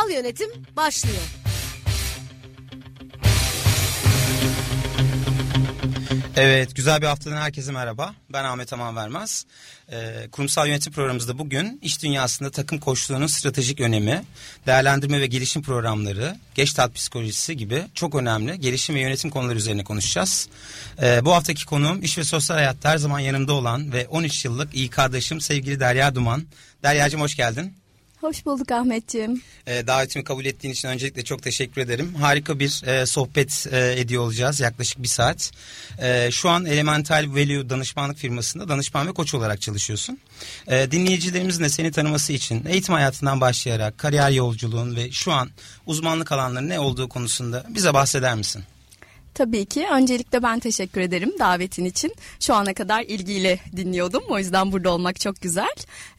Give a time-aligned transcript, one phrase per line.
[0.00, 1.22] Kurumsal yönetim başlıyor.
[6.36, 8.14] Evet, güzel bir haftadan herkese merhaba.
[8.32, 9.46] Ben Ahmet Aman Vermez.
[9.92, 14.22] Ee, kurumsal yönetim programımızda bugün iş dünyasında takım koçluğunun stratejik önemi,
[14.66, 19.84] değerlendirme ve gelişim programları, geç tat psikolojisi gibi çok önemli gelişim ve yönetim konuları üzerine
[19.84, 20.48] konuşacağız.
[21.02, 24.74] Ee, bu haftaki konuğum iş ve sosyal hayatta her zaman yanımda olan ve 13 yıllık
[24.74, 26.46] iyi kardeşim sevgili Derya Duman.
[26.82, 27.79] Derya'cığım hoş geldin.
[28.20, 29.42] Hoş bulduk Ahmetciğim.
[29.66, 32.14] E, davetimi kabul ettiğin için öncelikle çok teşekkür ederim.
[32.14, 35.50] Harika bir e, sohbet e, ediyor olacağız yaklaşık bir saat.
[35.98, 40.18] E, şu an Elemental Value danışmanlık firmasında danışman ve koç olarak çalışıyorsun.
[40.66, 45.50] E, dinleyicilerimizin de seni tanıması için eğitim hayatından başlayarak kariyer yolculuğun ve şu an
[45.86, 48.64] uzmanlık alanları ne olduğu konusunda bize bahseder misin?
[49.34, 49.86] Tabii ki.
[49.92, 52.14] Öncelikle ben teşekkür ederim davetin için.
[52.40, 54.22] Şu ana kadar ilgiyle dinliyordum.
[54.28, 55.74] O yüzden burada olmak çok güzel.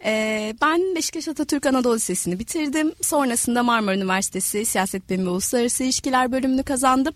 [0.05, 2.91] Ee, ben Beşiktaş Atatürk Anadolu Lisesi'ni bitirdim.
[3.01, 7.13] Sonrasında Marmara Üniversitesi Siyaset Bilimi ve Uluslararası İlişkiler bölümünü kazandım.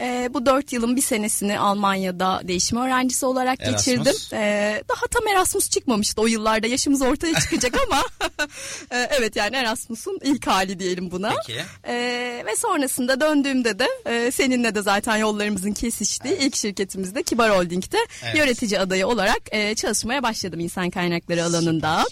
[0.00, 3.84] Ee, bu dört yılın bir senesini Almanya'da değişim öğrencisi olarak Erasmus.
[3.84, 4.14] geçirdim.
[4.32, 6.66] Ee, daha tam Erasmus çıkmamıştı o yıllarda.
[6.66, 8.02] Yaşımız ortaya çıkacak ama
[8.92, 11.34] ee, evet yani Erasmus'un ilk hali diyelim buna.
[11.46, 11.60] Peki.
[11.86, 17.98] Ee, ve sonrasında döndüğümde de e, seninle de zaten yollarımızın kesiştiği ilk şirketimizde Kibar Holding'de
[18.24, 18.36] Evet.
[18.36, 22.04] yönetici adayı olarak e, çalışmaya başladım insan kaynakları alanında.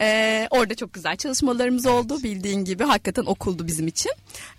[0.00, 4.12] Ee, orada çok güzel çalışmalarımız oldu bildiğin gibi hakikaten okuldu bizim için.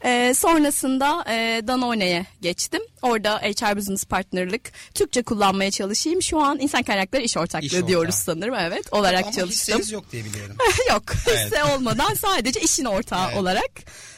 [0.06, 2.82] Ee, sonrasında e, Danone'ye geçtim.
[3.02, 6.22] Orada HR Business Partnerlık Türkçe kullanmaya çalışayım.
[6.22, 7.88] Şu an insan kaynakları iş ortaklığı İş ortağı.
[7.88, 9.50] diyoruz sanırım evet olarak Ama çalıştım.
[9.76, 10.56] hisseniz yok diye biliyorum.
[10.90, 11.46] Yok Evet.
[11.46, 13.38] hisse olmadan sadece işin ortağı Evet.
[13.38, 13.72] olarak.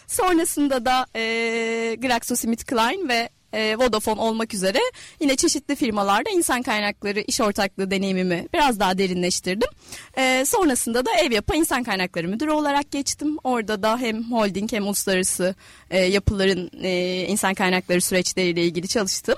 [0.07, 4.79] Sonrasında da e, GlaxoSmithKline ve e, Vodafone olmak üzere
[5.19, 9.69] yine çeşitli firmalarda insan kaynakları iş ortaklığı deneyimimi biraz daha derinleştirdim.
[10.17, 13.38] E, sonrasında da ev yapı insan kaynakları müdürü olarak geçtim.
[13.44, 15.56] Orada da hem holding hem uluslararası
[15.90, 19.35] e, yapıların e, insan kaynakları süreçleriyle ilgili çalıştım.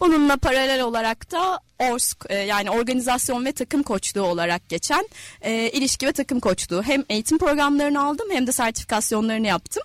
[0.00, 5.08] Bununla paralel olarak da ORSK e, yani organizasyon ve takım koçluğu olarak geçen
[5.42, 9.82] e, ilişki ve takım koçluğu hem eğitim programlarını aldım hem de sertifikasyonlarını yaptım.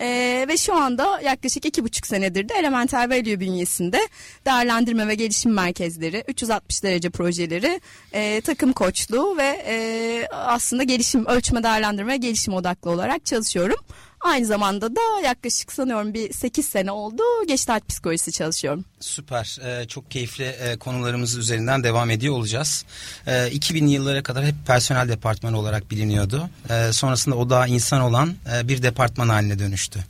[0.00, 4.00] Ee, ve şu anda yaklaşık iki buçuk senedir de Elemental Value bünyesinde
[4.46, 7.80] değerlendirme ve gelişim merkezleri, 360 derece projeleri,
[8.12, 13.78] e, takım koçluğu ve e, aslında gelişim, ölçme, değerlendirme gelişim odaklı olarak çalışıyorum.
[14.20, 18.84] Aynı zamanda da yaklaşık sanıyorum bir 8 sene oldu geçtaat psikolojisi çalışıyorum.
[19.00, 19.58] Süper.
[19.64, 22.84] Ee, çok keyifli e, konularımız üzerinden devam ediyor olacağız.
[23.26, 26.50] Ee, 2000'li yıllara kadar hep personel departmanı olarak biliniyordu.
[26.70, 30.04] Ee, sonrasında o daha insan olan e, bir departman haline dönüştü.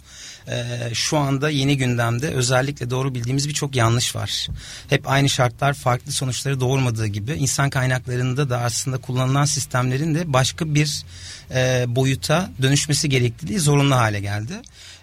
[0.51, 4.49] Ee, şu anda yeni gündemde özellikle doğru bildiğimiz birçok yanlış var.
[4.89, 10.75] Hep aynı şartlar farklı sonuçları doğurmadığı gibi insan kaynaklarında da aslında kullanılan sistemlerin de başka
[10.75, 11.05] bir
[11.55, 14.53] e, boyuta dönüşmesi gerekliliği zorunlu hale geldi.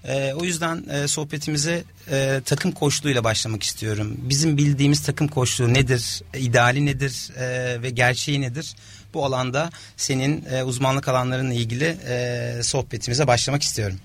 [0.03, 4.17] E, o yüzden e, sohbetimize e, takım koçluğuyla başlamak istiyorum.
[4.17, 8.75] Bizim bildiğimiz takım koçluğu nedir, ideali nedir e, ve gerçeği nedir?
[9.13, 13.97] Bu alanda senin e, uzmanlık alanlarınla ilgili e, sohbetimize başlamak istiyorum.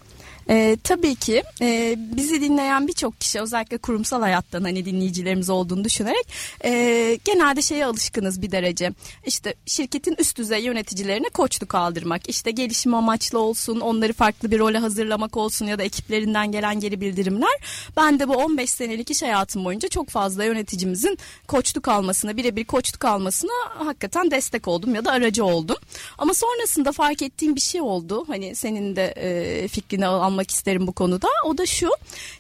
[0.51, 6.29] Ee, tabii ki e, bizi dinleyen birçok kişi özellikle kurumsal hayattan hani dinleyicilerimiz olduğunu düşünerek
[6.65, 8.93] e, genelde şeye alışkınız bir derece.
[9.27, 14.79] İşte şirketin üst düzey yöneticilerine koçluk aldırmak, işte gelişim amaçlı olsun, onları farklı bir role
[14.79, 17.61] hazırlamak olsun ya da ekiplerinden gelen geri bildirimler.
[17.97, 21.19] Ben de bu 15 senelik iş hayatım boyunca çok fazla yöneticimizin
[21.49, 25.77] koçluk almasına, birebir koçluk almasına hakikaten destek oldum ya da aracı oldum.
[26.19, 28.25] Ama sonrasında fark ettiğim bir şey oldu.
[28.27, 31.29] Hani senin de e, fikrini almak isterim bu konuda.
[31.45, 31.91] O da şu.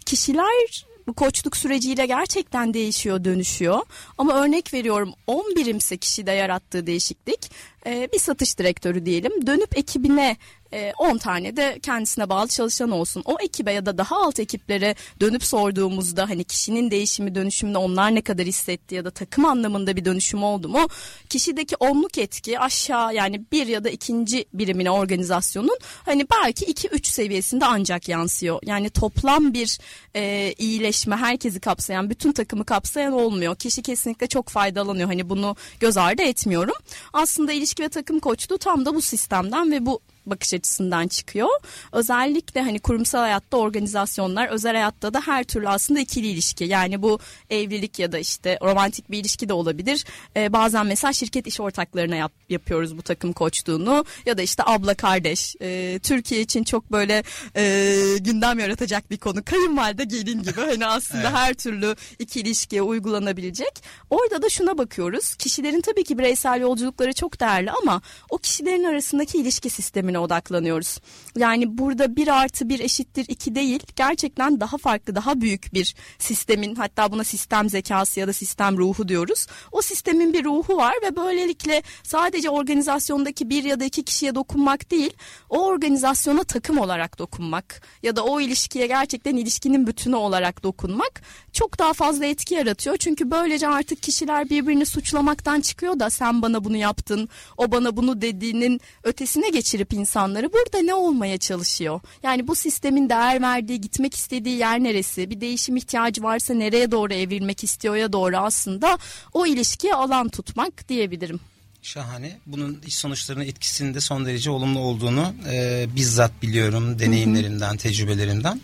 [0.07, 3.81] Kişiler bu koçluk süreciyle gerçekten değişiyor, dönüşüyor.
[4.19, 7.51] Ama örnek veriyorum 10 birimse kişide yarattığı değişiklik
[7.87, 10.37] e, bir satış direktörü diyelim dönüp ekibine
[10.73, 13.23] e, 10 tane de kendisine bağlı çalışan olsun.
[13.25, 18.21] O ekibe ya da daha alt ekiplere dönüp sorduğumuzda hani kişinin değişimi dönüşümünde onlar ne
[18.23, 20.89] kadar hissetti ya da takım anlamında bir dönüşüm oldu mu?
[21.29, 27.65] Kişideki onluk etki aşağı yani bir ya da ikinci birimine organizasyonun hani belki 2-3 seviyesinde
[27.65, 28.59] ancak yansıyor.
[28.65, 29.79] Yani toplam bir
[30.17, 33.57] e, iyileşme herkesi kapsayan bütün takımı kapsayan olmuyor.
[33.57, 35.09] Kişi kesinlikle çok faydalanıyor.
[35.09, 36.75] Hani bunu göz ardı etmiyorum.
[37.13, 40.01] Aslında ilişki ve takım koçluğu tam da bu sistemden ve bu
[40.31, 41.49] bakış açısından çıkıyor.
[41.93, 46.65] Özellikle hani kurumsal hayatta organizasyonlar, özel hayatta da her türlü aslında ikili ilişki.
[46.65, 47.19] Yani bu
[47.51, 50.05] evlilik ya da işte romantik bir ilişki de olabilir.
[50.37, 54.95] Ee, bazen mesela şirket iş ortaklarına yap, yapıyoruz bu takım koçluğunu ya da işte abla
[54.95, 55.57] kardeş.
[55.63, 57.23] Ee, Türkiye için çok böyle
[57.57, 59.45] e, gündem yaratacak bir konu.
[59.45, 61.39] Kayınvalide gelin gibi hani aslında evet.
[61.39, 63.83] her türlü iki ilişkiye uygulanabilecek.
[64.11, 65.35] Orada da şuna bakıyoruz.
[65.35, 70.99] Kişilerin tabii ki bireysel yolculukları çok değerli ama o kişilerin arasındaki ilişki sistemine odaklanıyoruz.
[71.37, 73.81] Yani burada bir artı bir eşittir iki değil.
[73.97, 79.09] Gerçekten daha farklı, daha büyük bir sistemin hatta buna sistem zekası ya da sistem ruhu
[79.09, 79.47] diyoruz.
[79.73, 84.91] O sistemin bir ruhu var ve böylelikle sadece organizasyondaki bir ya da iki kişiye dokunmak
[84.91, 85.13] değil,
[85.49, 91.23] o organizasyona takım olarak dokunmak ya da o ilişkiye gerçekten ilişkinin bütünü olarak dokunmak
[91.53, 92.97] çok daha fazla etki yaratıyor.
[92.97, 98.21] Çünkü böylece artık kişiler birbirini suçlamaktan çıkıyor da sen bana bunu yaptın, o bana bunu
[98.23, 102.01] dediğinin ötesine geçirip insanları burada ne olmaya çalışıyor?
[102.23, 105.31] Yani bu sistemin değer verdiği, gitmek istediği yer neresi?
[105.31, 108.99] Bir değişim ihtiyacı varsa nereye doğru evrilmek istiyor ya doğru aslında
[109.33, 111.41] o ilişkiye alan tutmak diyebilirim.
[111.83, 112.39] Şahane.
[112.47, 118.61] Bunun iş sonuçlarının etkisinde son derece olumlu olduğunu e, bizzat biliyorum deneyimlerimden, tecrübelerimden.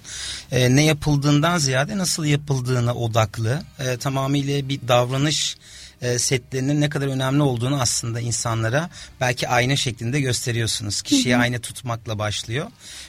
[0.53, 5.57] E, ne yapıldığından ziyade nasıl yapıldığına odaklı, e, tamamıyla bir davranış
[6.03, 8.91] e, setlerinin ne kadar önemli olduğunu aslında insanlara
[9.21, 11.03] belki ayna şeklinde gösteriyorsunuz.
[11.03, 12.67] Kişiye ayna tutmakla başlıyor.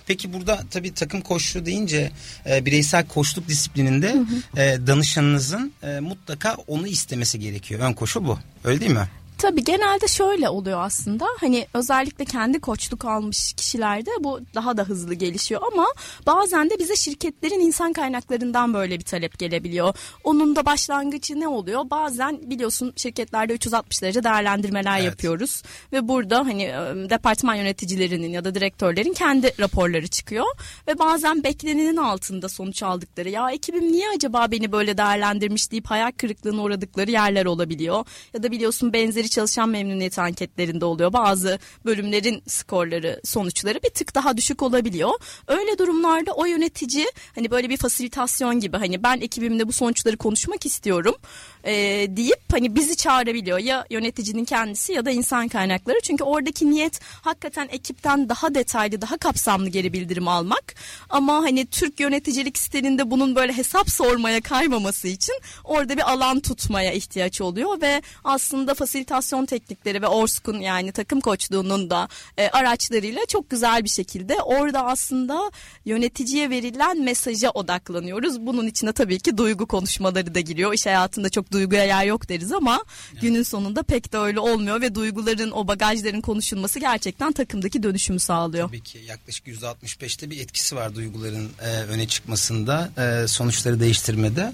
[0.07, 2.11] Peki burada tabii takım koşulu deyince
[2.49, 4.15] e, bireysel koçluk disiplininde
[4.57, 7.81] E, danışanınızın e, mutlaka onu istemesi gerekiyor.
[7.81, 8.39] Ön koşul bu.
[8.63, 9.07] Öyle değil mi?
[9.37, 11.25] Tabii genelde şöyle oluyor aslında.
[11.39, 15.87] Hani özellikle kendi koçluk almış kişilerde bu daha da hızlı gelişiyor ama
[16.25, 19.93] bazen de bize şirketlerin insan kaynaklarından böyle bir talep gelebiliyor.
[20.23, 21.89] Onun da başlangıcı ne oluyor?
[21.89, 25.05] Bazen biliyorsun şirketlerde 360 derece değerlendirmeler evet.
[25.05, 25.63] yapıyoruz
[25.93, 26.63] ve burada hani
[27.09, 30.45] departman yöneticilerinin ya da direktörlerin kendi raporları çıkıyor
[30.87, 36.11] ve bazen beklenenin altında sonuç aldıkları ya ekibim niye acaba beni böyle değerlendirmiş deyip hayal
[36.11, 38.05] kırıklığına uğradıkları yerler olabiliyor.
[38.33, 41.13] Ya da biliyorsun benzeri benzeri çalışan memnuniyet anketlerinde oluyor.
[41.13, 45.11] Bazı bölümlerin skorları, sonuçları bir tık daha düşük olabiliyor.
[45.47, 50.65] Öyle durumlarda o yönetici hani böyle bir fasilitasyon gibi hani ben ekibimde bu sonuçları konuşmak
[50.65, 51.15] istiyorum
[51.63, 51.73] e,
[52.09, 53.59] deyip hani bizi çağırabiliyor.
[53.59, 55.97] Ya yöneticinin kendisi ya da insan kaynakları.
[56.03, 60.75] Çünkü oradaki niyet hakikaten ekipten daha detaylı, daha kapsamlı geri bildirim almak.
[61.09, 66.91] Ama hani Türk yöneticilik stilinde bunun böyle hesap sormaya kaymaması için orada bir alan tutmaya
[66.91, 73.49] ihtiyaç oluyor ve aslında fasilitasyon teknikleri ve Orskun yani takım koçluğunun da e, araçlarıyla çok
[73.49, 75.51] güzel bir şekilde orada aslında
[75.85, 78.41] yöneticiye verilen mesaja odaklanıyoruz.
[78.41, 80.73] Bunun içine tabii ki duygu konuşmaları da giriyor.
[80.73, 83.21] İş hayatında çok duyguya yer yok deriz ama evet.
[83.21, 88.67] günün sonunda pek de öyle olmuyor ve duyguların o bagajların konuşulması gerçekten takımdaki dönüşümü sağlıyor.
[88.67, 94.53] Tabii ki yaklaşık %65'te bir etkisi var duyguların e, öne çıkmasında, e, sonuçları değiştirmede.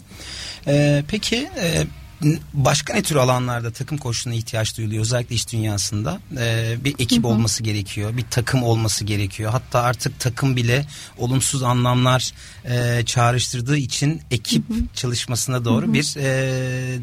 [0.67, 1.83] E, peki e,
[2.53, 7.27] başka ne tür alanlarda takım koşuluna ihtiyaç duyuluyor özellikle iş dünyasında ee, bir ekip hı
[7.27, 7.31] hı.
[7.31, 10.85] olması gerekiyor bir takım olması gerekiyor hatta artık takım bile
[11.17, 12.31] olumsuz anlamlar
[12.65, 14.79] e, çağrıştırdığı için ekip hı hı.
[14.95, 15.93] çalışmasına doğru hı hı.
[15.93, 16.23] bir e,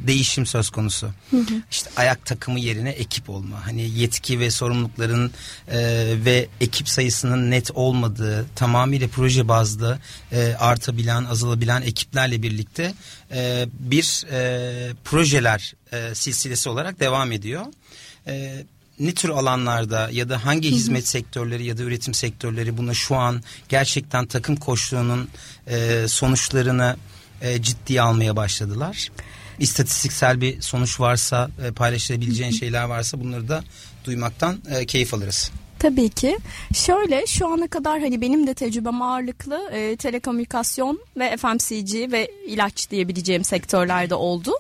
[0.06, 1.62] değişim söz konusu hı hı.
[1.70, 5.30] işte ayak takımı yerine ekip olma hani yetki ve sorumlulukların
[5.68, 5.78] e,
[6.24, 9.98] ve ekip sayısının net olmadığı tamamıyla proje bazlı
[10.32, 12.94] e, artabilen azalabilen ekiplerle birlikte
[13.32, 17.66] e, bir e, projeler e, silsilesi olarak devam ediyor.
[18.26, 18.64] E,
[19.00, 23.42] ne tür alanlarda ya da hangi hizmet sektörleri ya da üretim sektörleri buna şu an
[23.68, 25.28] gerçekten takım koşluğunun
[25.66, 26.96] e, sonuçlarını
[27.40, 29.08] e, ciddiye almaya başladılar?
[29.58, 33.64] İstatistiksel bir sonuç varsa, e, paylaşabileceğin şeyler varsa bunları da
[34.04, 35.50] duymaktan e, keyif alırız.
[35.80, 36.38] Tabii ki.
[36.74, 42.90] Şöyle şu ana kadar hani benim de tecrübem ağırlıklı e, telekomünikasyon ve FMCG ve ilaç
[42.90, 44.52] diyebileceğim sektörlerde oldu.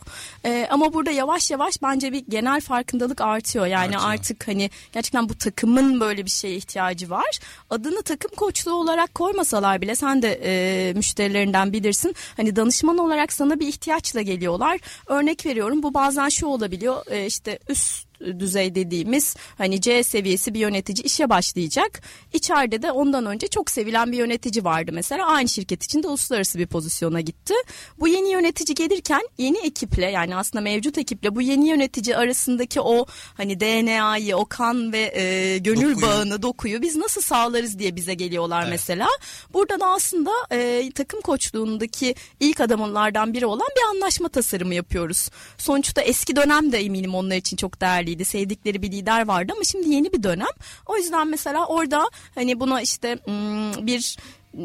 [0.44, 3.66] E, ama burada yavaş yavaş bence bir genel farkındalık artıyor.
[3.66, 4.12] Yani Artıyor.
[4.14, 7.38] artık hani gerçekten bu takımın böyle bir şeye ihtiyacı var.
[7.70, 12.14] Adını takım koçluğu olarak koymasalar bile sen de e, müşterilerinden bilirsin.
[12.36, 14.80] Hani danışman olarak sana bir ihtiyaçla geliyorlar.
[15.06, 20.60] Örnek veriyorum bu bazen şu olabiliyor e, işte üst düzey dediğimiz hani C seviyesi bir
[20.60, 22.02] yönetici işe başlayacak.
[22.32, 25.26] İçeride de ondan önce çok sevilen bir yönetici vardı mesela.
[25.26, 27.54] Aynı şirket içinde uluslararası bir pozisyona gitti.
[28.00, 33.06] Bu yeni yönetici gelirken yeni ekiple yani aslında mevcut ekiple bu yeni yönetici arasındaki o
[33.34, 36.02] hani DNA'yı, o kan ve e, gönül dokuyu.
[36.02, 38.70] bağını, dokuyu biz nasıl sağlarız diye bize geliyorlar evet.
[38.70, 39.08] mesela.
[39.52, 45.28] Burada da aslında e, takım koçluğundaki ilk adımlardan biri olan bir anlaşma tasarımı yapıyoruz.
[45.58, 48.24] Sonuçta eski dönem de eminim onlar için çok değerli yeterliydi.
[48.24, 50.54] Sevdikleri bir lider vardı ama şimdi yeni bir dönem.
[50.86, 53.18] O yüzden mesela orada hani buna işte
[53.86, 54.16] bir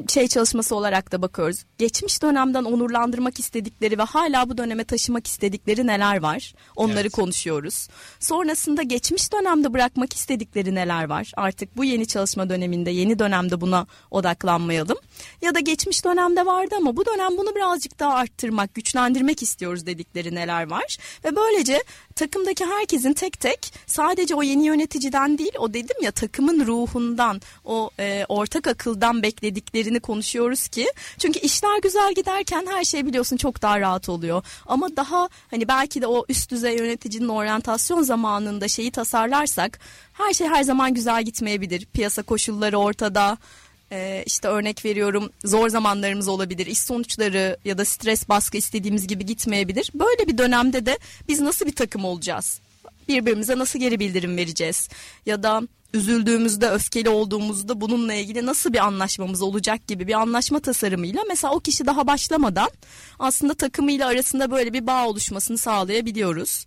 [0.07, 1.63] şey çalışması olarak da bakıyoruz.
[1.77, 6.53] Geçmiş dönemden onurlandırmak istedikleri ve hala bu döneme taşımak istedikleri neler var?
[6.75, 7.11] Onları evet.
[7.11, 7.87] konuşuyoruz.
[8.19, 11.31] Sonrasında geçmiş dönemde bırakmak istedikleri neler var?
[11.37, 14.97] Artık bu yeni çalışma döneminde, yeni dönemde buna odaklanmayalım.
[15.41, 20.35] Ya da geçmiş dönemde vardı ama bu dönem bunu birazcık daha arttırmak, güçlendirmek istiyoruz dedikleri
[20.35, 20.97] neler var?
[21.25, 21.83] Ve böylece
[22.15, 27.89] takımdaki herkesin tek tek sadece o yeni yöneticiden değil, o dedim ya takımın ruhundan, o
[27.99, 30.87] e, ortak akıldan bekledik örneklerini konuşuyoruz ki.
[31.17, 34.43] Çünkü işler güzel giderken her şey biliyorsun çok daha rahat oluyor.
[34.65, 39.79] Ama daha hani belki de o üst düzey yöneticinin oryantasyon zamanında şeyi tasarlarsak
[40.13, 41.85] her şey her zaman güzel gitmeyebilir.
[41.85, 43.37] Piyasa koşulları ortada.
[43.91, 49.25] Ee, işte örnek veriyorum zor zamanlarımız olabilir iş sonuçları ya da stres baskı istediğimiz gibi
[49.25, 49.91] gitmeyebilir.
[49.93, 52.59] Böyle bir dönemde de biz nasıl bir takım olacağız?
[53.07, 54.89] Birbirimize nasıl geri bildirim vereceğiz?
[55.25, 55.61] Ya da
[55.93, 61.59] üzüldüğümüzde, öfkeli olduğumuzda bununla ilgili nasıl bir anlaşmamız olacak gibi bir anlaşma tasarımıyla mesela o
[61.59, 62.69] kişi daha başlamadan
[63.19, 66.65] aslında takımıyla arasında böyle bir bağ oluşmasını sağlayabiliyoruz.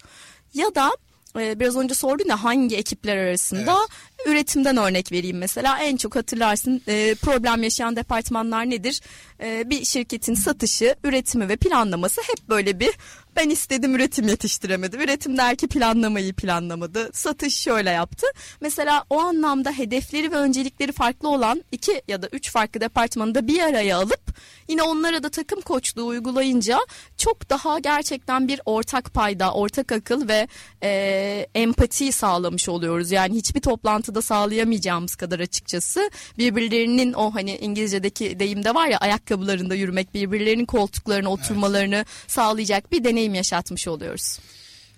[0.55, 0.91] Ya da
[1.39, 4.27] e, biraz önce sordun ya hangi ekipler arasında evet.
[4.27, 9.01] üretimden örnek vereyim mesela en çok hatırlarsın e, problem yaşayan departmanlar nedir?
[9.41, 12.91] E, bir şirketin satışı, üretimi ve planlaması hep böyle bir
[13.39, 14.97] ben istedim üretim yetiştiremedi.
[14.97, 17.11] Üretim der ki planlamayı planlamadı.
[17.13, 18.27] Satış şöyle yaptı.
[18.61, 23.47] Mesela o anlamda hedefleri ve öncelikleri farklı olan iki ya da üç farklı departmanı da
[23.47, 26.79] bir araya alıp yine onlara da takım koçluğu uygulayınca
[27.17, 30.49] çok daha gerçekten bir ortak payda, ortak akıl ve
[30.83, 33.11] e, empati sağlamış oluyoruz.
[33.11, 40.15] Yani hiçbir toplantıda sağlayamayacağımız kadar açıkçası birbirlerinin o hani İngilizce'deki deyimde var ya ayakkabılarında yürümek,
[40.15, 42.07] birbirlerinin koltuklarına oturmalarını evet.
[42.27, 44.39] sağlayacak bir deneyim yaşatmış oluyoruz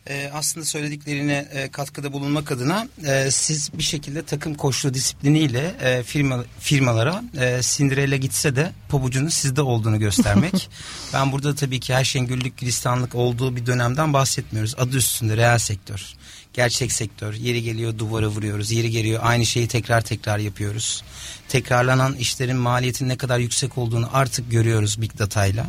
[0.08, 6.02] e, aslında söylediklerine e, katkıda bulunmak adına e, siz bir şekilde takım koşulu disipliniyle e,
[6.02, 10.70] firma firmalara e, Cinderella gitse de pabucunun sizde olduğunu göstermek.
[11.14, 14.74] ben burada tabii ki her şeyin güllük gülistanlık olduğu bir dönemden bahsetmiyoruz.
[14.78, 16.14] Adı üstünde reel sektör
[16.52, 17.34] gerçek sektör.
[17.34, 18.70] Yeri geliyor duvara vuruyoruz.
[18.70, 21.02] Yeri geliyor aynı şeyi tekrar tekrar yapıyoruz.
[21.48, 25.64] Tekrarlanan işlerin maliyetinin ne kadar yüksek olduğunu artık görüyoruz Big Data ile.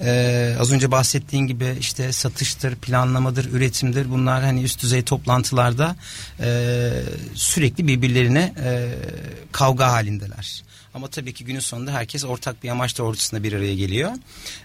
[0.00, 4.10] Ee, az önce bahsettiğin gibi işte satıştır, planlamadır, üretimdir.
[4.10, 5.96] Bunlar hani üst düzey toplantılarda
[6.40, 6.90] e,
[7.34, 8.94] sürekli birbirlerine e,
[9.52, 10.62] kavga halindeler.
[10.96, 14.12] Ama tabii ki günün sonunda herkes ortak bir amaç doğrultusunda bir araya geliyor.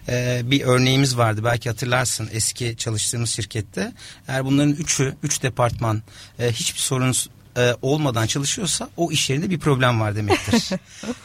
[0.08, 3.92] Ee, bir örneğimiz vardı belki hatırlarsın eski çalıştığımız şirkette.
[4.28, 6.02] Eğer bunların üçü, üç departman
[6.38, 7.12] e, hiçbir sorun
[7.56, 10.70] e, olmadan çalışıyorsa o iş yerinde bir problem var demektir.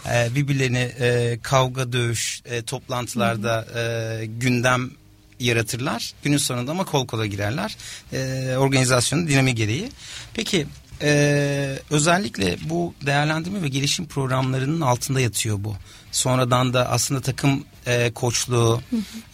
[0.11, 4.91] e, birbirlerini e, kavga, dövüş, e, toplantılarda e, gündem
[5.39, 6.13] yaratırlar.
[6.23, 7.77] Günün sonunda ama kol kola girerler.
[8.13, 9.89] E, organizasyonun dinami gereği.
[10.33, 10.67] Peki
[11.01, 15.75] ee, özellikle bu değerlendirme ve gelişim programlarının altında yatıyor bu.
[16.11, 18.81] Sonradan da aslında takım e, koçluğu,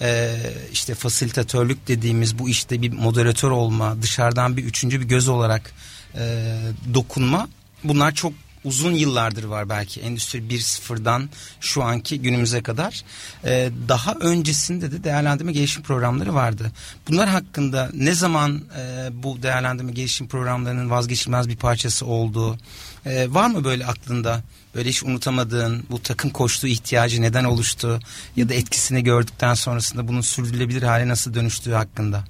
[0.01, 0.35] e,
[0.71, 5.73] işte fasilitatörlük dediğimiz bu işte bir moderatör olma, dışarıdan bir üçüncü bir göz olarak
[6.15, 6.55] e,
[6.93, 7.49] dokunma.
[7.83, 11.29] Bunlar çok uzun yıllardır var belki Endüstri 1.0'dan
[11.61, 13.03] şu anki günümüze kadar.
[13.45, 16.71] Ee, daha öncesinde de değerlendirme gelişim programları vardı.
[17.09, 22.57] Bunlar hakkında ne zaman e, bu değerlendirme gelişim programlarının vazgeçilmez bir parçası olduğu
[23.05, 24.41] e, var mı böyle aklında?
[24.75, 27.99] Böyle hiç unutamadığın bu takım koştuğu ihtiyacı neden oluştu
[28.35, 32.23] ya da etkisini gördükten sonrasında bunun sürdürülebilir hale nasıl dönüştüğü hakkında?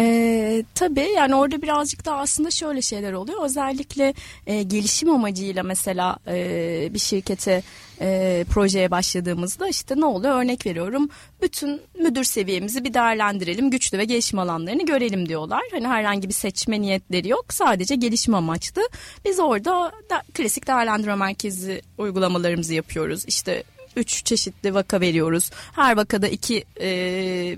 [0.00, 3.44] Ee, tabii yani orada birazcık da aslında şöyle şeyler oluyor.
[3.44, 4.14] Özellikle
[4.46, 7.62] e, gelişim amacıyla mesela e, bir şirkete
[8.00, 11.08] e, projeye başladığımızda işte ne oluyor örnek veriyorum.
[11.42, 13.70] Bütün müdür seviyemizi bir değerlendirelim.
[13.70, 15.62] Güçlü ve gelişim alanlarını görelim diyorlar.
[15.70, 17.52] Hani herhangi bir seçme niyetleri yok.
[17.52, 18.82] Sadece gelişim amaçlı.
[19.24, 23.24] Biz orada da, klasik değerlendirme merkezi uygulamalarımızı yapıyoruz.
[23.26, 23.62] İşte
[23.98, 25.50] üç çeşitli vaka veriyoruz.
[25.72, 26.90] Her vakada iki e,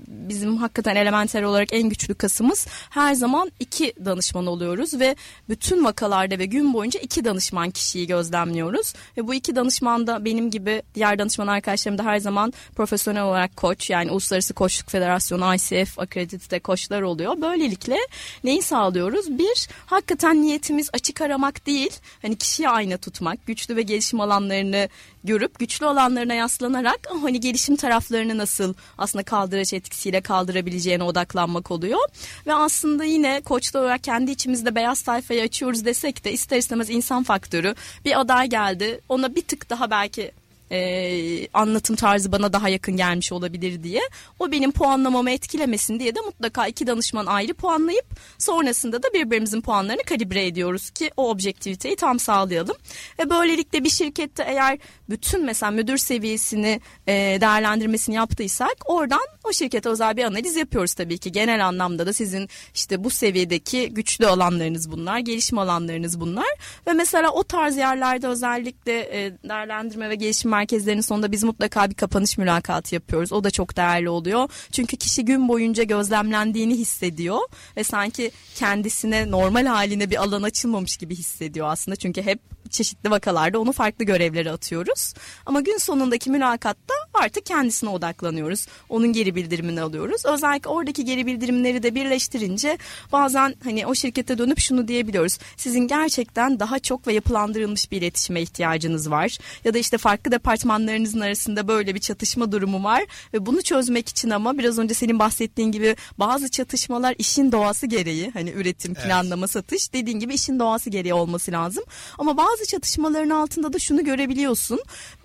[0.07, 5.15] bizim hakikaten elementer olarak en güçlü kasımız her zaman iki danışman oluyoruz ve
[5.49, 8.93] bütün vakalarda ve gün boyunca iki danışman kişiyi gözlemliyoruz.
[9.17, 13.55] Ve bu iki danışman da benim gibi diğer danışman arkadaşlarım da her zaman profesyonel olarak
[13.55, 17.41] koç yani Uluslararası Koçluk Federasyonu ICF akredite koçlar oluyor.
[17.41, 17.97] Böylelikle
[18.43, 19.37] neyi sağlıyoruz?
[19.37, 21.91] Bir, hakikaten niyetimiz açık aramak değil.
[22.21, 24.89] Hani kişiyi ayna tutmak, güçlü ve gelişim alanlarını
[25.23, 31.99] görüp güçlü olanlarına yaslanarak ah, hani gelişim taraflarını nasıl aslında kaldıraç etkisiyle kaldırabileceğine odaklanmak oluyor.
[32.47, 37.23] Ve aslında yine koçlar olarak kendi içimizde beyaz sayfayı açıyoruz desek de ister istemez insan
[37.23, 37.75] faktörü
[38.05, 40.31] bir aday geldi ona bir tık daha belki
[40.71, 44.01] e, anlatım tarzı bana daha yakın gelmiş olabilir diye.
[44.39, 48.05] O benim puanlamamı etkilemesin diye de mutlaka iki danışman ayrı puanlayıp
[48.37, 52.75] sonrasında da birbirimizin puanlarını kalibre ediyoruz ki o objektiviteyi tam sağlayalım.
[53.19, 59.89] Ve böylelikle bir şirkette eğer bütün mesela müdür seviyesini e, değerlendirmesini yaptıysak oradan o şirkete
[59.89, 61.31] özel bir analiz yapıyoruz tabii ki.
[61.31, 66.47] Genel anlamda da sizin işte bu seviyedeki güçlü alanlarınız bunlar, gelişim alanlarınız bunlar.
[66.87, 71.95] Ve mesela o tarz yerlerde özellikle e, değerlendirme ve gelişim merkezlerinin sonunda biz mutlaka bir
[71.95, 73.31] kapanış mülakatı yapıyoruz.
[73.31, 74.49] O da çok değerli oluyor.
[74.71, 77.39] Çünkü kişi gün boyunca gözlemlendiğini hissediyor
[77.77, 81.95] ve sanki kendisine normal haline bir alan açılmamış gibi hissediyor aslında.
[81.95, 82.39] Çünkü hep
[82.71, 85.13] çeşitli vakalarda onu farklı görevlere atıyoruz.
[85.45, 88.67] Ama gün sonundaki mülakatta artık kendisine odaklanıyoruz.
[88.89, 90.25] Onun geri bildirimini alıyoruz.
[90.25, 92.77] Özellikle oradaki geri bildirimleri de birleştirince
[93.11, 95.37] bazen hani o şirkete dönüp şunu diyebiliyoruz.
[95.57, 99.37] Sizin gerçekten daha çok ve yapılandırılmış bir iletişime ihtiyacınız var.
[99.63, 104.29] Ya da işte farklı departmanlarınızın arasında böyle bir çatışma durumu var ve bunu çözmek için
[104.29, 109.51] ama biraz önce senin bahsettiğin gibi bazı çatışmalar işin doğası gereği hani üretim, planlama, evet.
[109.51, 111.83] satış dediğin gibi işin doğası gereği olması lazım.
[112.17, 114.79] Ama bazı çatışmaların altında da şunu görebiliyorsun.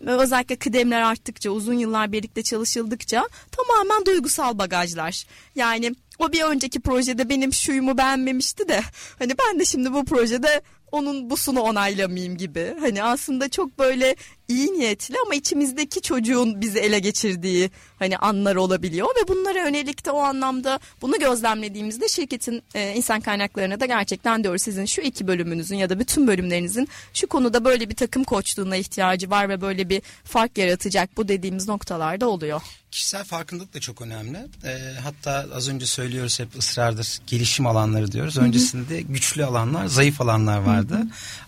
[0.07, 5.25] Özellikle kıdemler arttıkça, uzun yıllar birlikte çalışıldıkça tamamen duygusal bagajlar.
[5.55, 8.83] Yani o bir önceki projede benim şuyumu beğenmemişti de
[9.19, 10.62] hani ben de şimdi bu projede
[10.93, 12.75] onun busunu onaylamayayım gibi.
[12.81, 14.16] Hani aslında çok böyle
[14.48, 20.10] iyi niyetli ama içimizdeki çocuğun bizi ele geçirdiği hani anlar olabiliyor ve bunlara yönelik de
[20.10, 25.76] o anlamda bunu gözlemlediğimizde şirketin e, insan kaynaklarına da gerçekten diyoruz sizin şu iki bölümünüzün
[25.76, 30.02] ya da bütün bölümlerinizin şu konuda böyle bir takım koçluğuna ihtiyacı var ve böyle bir
[30.24, 32.62] fark yaratacak bu dediğimiz noktalarda oluyor.
[32.90, 34.38] Kişisel farkındalık da çok önemli.
[34.64, 38.38] E, hatta az önce söylüyoruz hep ısrardır gelişim alanları diyoruz.
[38.38, 40.98] Öncesinde güçlü alanlar, zayıf alanlar vardı.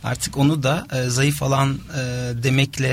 [0.04, 1.98] Artık onu da e, zayıf alan e,
[2.42, 2.87] demekle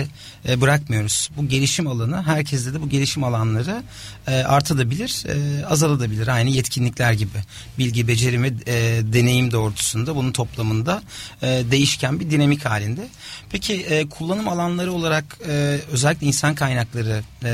[0.47, 1.29] e, bırakmıyoruz.
[1.37, 3.83] Bu gelişim alanı herkeste de bu gelişim alanları
[4.27, 6.27] e, artabilir, e, azalabilir.
[6.27, 7.37] Aynı yetkinlikler gibi.
[7.77, 8.73] Bilgi, beceri ve e,
[9.13, 11.03] deneyim doğrultusunda bunun toplamında
[11.41, 13.07] e, değişken bir dinamik halinde.
[13.49, 17.51] Peki e, kullanım alanları olarak e, özellikle insan kaynakları e,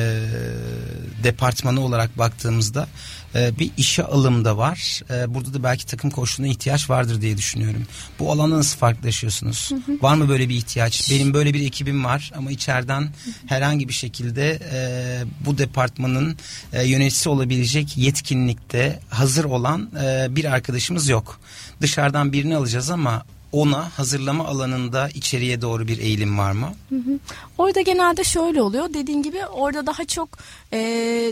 [1.23, 2.87] departmanı olarak baktığımızda
[3.35, 5.01] e, bir işe alım da var.
[5.09, 7.83] E, burada da belki takım koşuluna ihtiyaç vardır diye düşünüyorum.
[8.19, 9.71] Bu alanda nasıl farklılaşıyorsunuz?
[9.71, 9.97] Hı hı.
[10.01, 11.11] Var mı böyle bir ihtiyaç?
[11.11, 13.09] Benim böyle bir ekibim var ama içeriden
[13.45, 16.37] herhangi bir şekilde e, bu departmanın
[16.73, 21.39] e, yöneticisi olabilecek yetkinlikte hazır olan e, bir arkadaşımız yok.
[21.81, 26.73] Dışarıdan birini alacağız ama ona hazırlama alanında içeriye doğru bir eğilim var mı?
[26.89, 27.19] Hı hı.
[27.57, 28.93] Orada genelde şöyle oluyor.
[28.93, 30.29] Dediğin gibi orada daha çok
[30.73, 30.77] e,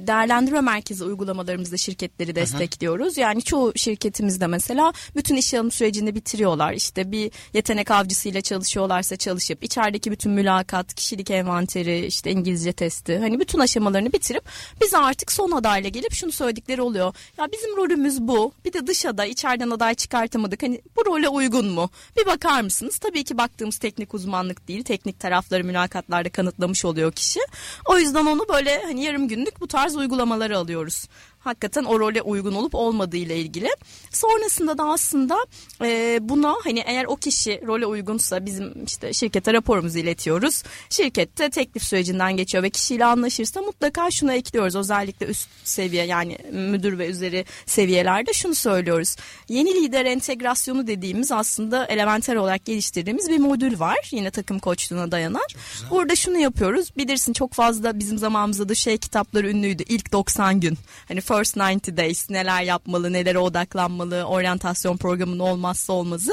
[0.08, 3.14] değerlendirme merkezi uygulamalarımızda şirketleri destekliyoruz.
[3.14, 3.22] Hı hı.
[3.22, 6.74] Yani çoğu şirketimizde mesela bütün iş alım sürecini bitiriyorlar.
[6.74, 13.40] İşte bir yetenek avcısıyla çalışıyorlarsa çalışıp içerideki bütün mülakat, kişilik envanteri, işte İngilizce testi hani
[13.40, 14.44] bütün aşamalarını bitirip
[14.82, 17.14] bize artık son adayla gelip şunu söyledikleri oluyor.
[17.38, 18.52] Ya bizim rolümüz bu.
[18.66, 20.64] Bir de dış aday, içeriden aday çıkartamadık.
[20.64, 21.90] Hani bu role uygun mu?
[22.18, 22.98] Bir bakar mısınız?
[22.98, 24.84] Tabii ki baktığımız teknik uzmanlık değil.
[24.84, 27.40] Teknik tarafları mülakatlarda kanıtlamış oluyor kişi.
[27.86, 31.08] O yüzden onu böyle hani yarım günlük bu tarz uygulamaları alıyoruz
[31.40, 33.70] hakikaten o role uygun olup olmadığı ile ilgili.
[34.12, 35.38] Sonrasında da aslında
[35.82, 40.64] e, buna hani eğer o kişi role uygunsa bizim işte şirkete raporumuzu iletiyoruz.
[40.90, 44.76] Şirkette teklif sürecinden geçiyor ve kişiyle anlaşırsa mutlaka şunu ekliyoruz.
[44.76, 49.16] Özellikle üst seviye yani müdür ve üzeri seviyelerde şunu söylüyoruz.
[49.50, 54.10] Yeni lider entegrasyonu dediğimiz aslında elementer olarak geliştirdiğimiz bir modül var.
[54.12, 55.48] Yine takım koçluğuna dayanan.
[55.90, 56.88] Burada şunu yapıyoruz.
[56.98, 59.84] Bilirsin çok fazla bizim zamanımızda da şey kitapları ünlüydü.
[59.84, 60.78] İlk 90 gün.
[61.08, 66.32] Hani First 90 Days neler yapmalı, nelere odaklanmalı, oryantasyon programının olmazsa olmazı.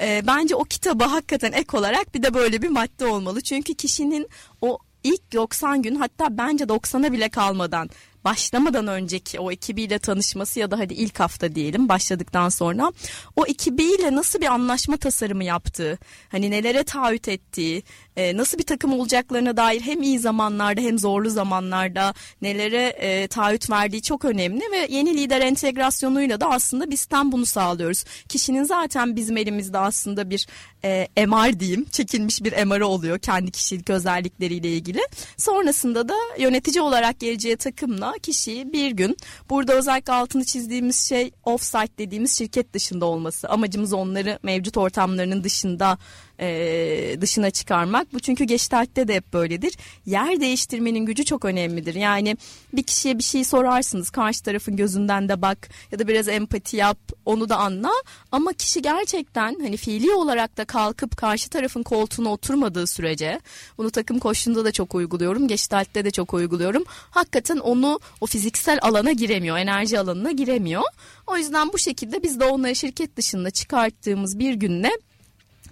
[0.00, 3.40] E, bence o kitabı hakikaten ek olarak bir de böyle bir madde olmalı.
[3.40, 4.28] Çünkü kişinin
[4.60, 7.90] o ilk 90 gün hatta bence 90'a bile kalmadan
[8.24, 12.92] başlamadan önceki o ekibiyle tanışması ya da hadi ilk hafta diyelim başladıktan sonra
[13.36, 15.98] o ekibiyle nasıl bir anlaşma tasarımı yaptığı,
[16.28, 17.82] hani nelere taahhüt ettiği,
[18.18, 23.70] e, nasıl bir takım olacaklarına dair hem iyi zamanlarda hem zorlu zamanlarda nelere e, taahhüt
[23.70, 28.04] verdiği çok önemli ve yeni lider entegrasyonuyla da aslında biz tam bunu sağlıyoruz.
[28.28, 30.46] Kişinin zaten bizim elimizde aslında bir
[30.84, 35.00] e, MR diyeyim çekilmiş bir MR'ı oluyor kendi kişilik özellikleriyle ilgili.
[35.36, 39.16] Sonrasında da yönetici olarak geleceği takımla kişiyi bir gün
[39.50, 43.48] burada özellikle altını çizdiğimiz şey offsite dediğimiz şirket dışında olması.
[43.48, 45.98] Amacımız onları mevcut ortamlarının dışında
[46.40, 48.12] e, dışına çıkarmak.
[48.12, 49.74] Bu çünkü Gestalt'te de hep böyledir.
[50.06, 51.94] Yer değiştirmenin gücü çok önemlidir.
[51.94, 52.36] Yani
[52.72, 56.98] bir kişiye bir şey sorarsınız karşı tarafın gözünden de bak ya da biraz empati yap
[57.24, 57.90] onu da anla
[58.32, 63.40] ama kişi gerçekten hani fiili olarak da kalkıp karşı tarafın koltuğuna oturmadığı sürece
[63.78, 65.48] bunu takım koşunda da çok uyguluyorum.
[65.48, 66.84] Gestalt'te de çok uyguluyorum.
[66.88, 70.82] Hakikaten onu o fiziksel alana giremiyor, enerji alanına giremiyor.
[71.26, 74.90] O yüzden bu şekilde biz de onları şirket dışında çıkarttığımız bir günle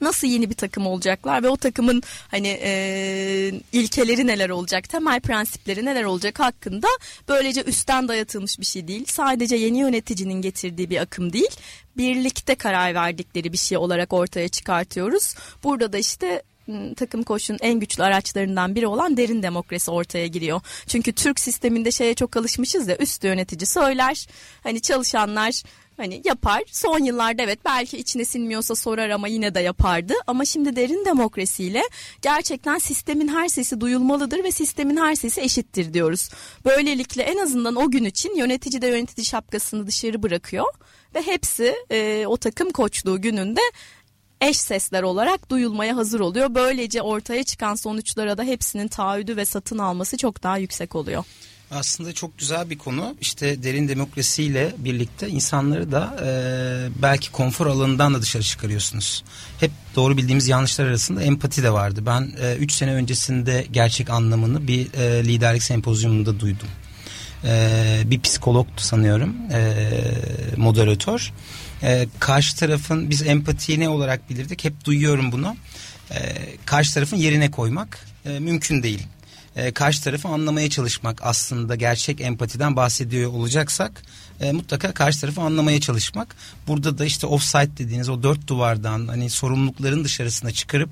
[0.01, 5.85] nasıl yeni bir takım olacaklar ve o takımın hani e, ilkeleri neler olacak, temel prensipleri
[5.85, 6.89] neler olacak hakkında
[7.29, 9.05] böylece üstten dayatılmış bir şey değil.
[9.09, 11.57] Sadece yeni yöneticinin getirdiği bir akım değil,
[11.97, 15.35] birlikte karar verdikleri bir şey olarak ortaya çıkartıyoruz.
[15.65, 16.43] Burada da işte
[16.97, 20.61] takım koşun en güçlü araçlarından biri olan derin demokrasi ortaya giriyor.
[20.87, 24.27] Çünkü Türk sisteminde şeye çok alışmışız ya üst yönetici söyler
[24.63, 25.63] hani çalışanlar
[25.97, 26.63] hani yapar.
[26.73, 30.15] Son yıllarda evet belki içine sinmiyorsa sorar ama yine de yapardı.
[30.27, 31.83] Ama şimdi derin demokrasiyle
[32.23, 36.31] gerçekten sistemin her sesi duyulmalıdır ve sistemin her sesi eşittir diyoruz.
[36.65, 40.67] Böylelikle en azından o gün için yönetici de yönetici şapkasını dışarı bırakıyor
[41.15, 43.61] ve hepsi e, o takım koçluğu gününde
[44.41, 46.55] eş sesler olarak duyulmaya hazır oluyor.
[46.55, 51.25] Böylece ortaya çıkan sonuçlara da hepsinin taahhüdü ve satın alması çok daha yüksek oluyor.
[51.71, 53.17] Aslında çok güzel bir konu.
[53.21, 56.29] İşte derin demokrasiyle birlikte insanları da e,
[57.03, 59.25] belki konfor alanından da dışarı çıkarıyorsunuz.
[59.61, 62.03] Hep doğru bildiğimiz yanlışlar arasında empati de vardı.
[62.07, 66.69] Ben 3 e, sene öncesinde gerçek anlamını bir e, liderlik sempozyumunda duydum.
[67.45, 69.91] E, bir psikologtu sanıyorum, e,
[70.57, 71.33] moderatör.
[71.83, 74.65] E, karşı tarafın biz empatiyi ne olarak bilirdik?
[74.65, 75.57] Hep duyuyorum bunu.
[76.11, 76.19] E,
[76.67, 79.07] karşı tarafın yerine koymak e, mümkün değil
[79.57, 84.03] e, karşı tarafı anlamaya çalışmak aslında gerçek empatiden bahsediyor olacaksak
[84.41, 86.37] e, mutlaka karşı tarafı anlamaya çalışmak.
[86.67, 90.91] Burada da işte offside dediğiniz o dört duvardan hani sorumlulukların dışarısına çıkarıp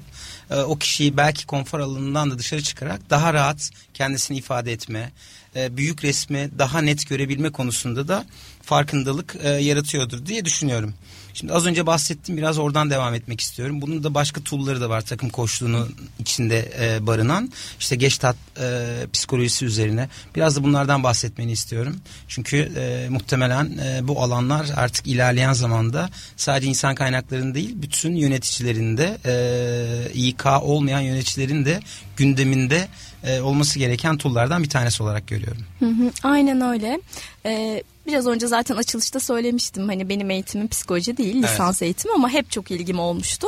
[0.50, 5.12] e, o kişiyi belki konfor alanından da dışarı çıkarak daha rahat kendisini ifade etme,
[5.56, 8.24] e, büyük resmi daha net görebilme konusunda da
[8.62, 10.94] farkındalık e, yaratıyordur diye düşünüyorum.
[11.34, 13.82] Şimdi az önce bahsettim biraz oradan devam etmek istiyorum.
[13.82, 17.52] Bunun da başka tool'ları da var takım koçluğunun içinde e, barınan.
[17.80, 21.96] İşte Geçtat e, psikolojisi üzerine biraz da bunlardan bahsetmeni istiyorum.
[22.28, 22.70] Çünkü
[23.10, 29.18] muhtemelen bu alanlar artık ilerleyen zamanda sadece insan kaynaklarının değil bütün yöneticilerin de
[30.14, 31.80] İK olmayan yöneticilerin de
[32.16, 32.88] gündeminde
[33.24, 35.62] e, olması gereken tool'lardan bir tanesi olarak görüyorum.
[35.78, 37.00] Hı hı, aynen öyle.
[37.46, 41.82] Ee, biraz önce zaten açılışta söylemiştim hani benim eğitimim psikoloji değil lisans evet.
[41.82, 43.46] eğitimi ama hep çok ilgim olmuştu.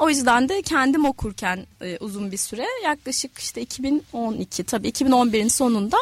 [0.00, 5.96] O yüzden de kendim okurken e, uzun bir süre yaklaşık işte 2012 tabii 2011'in sonunda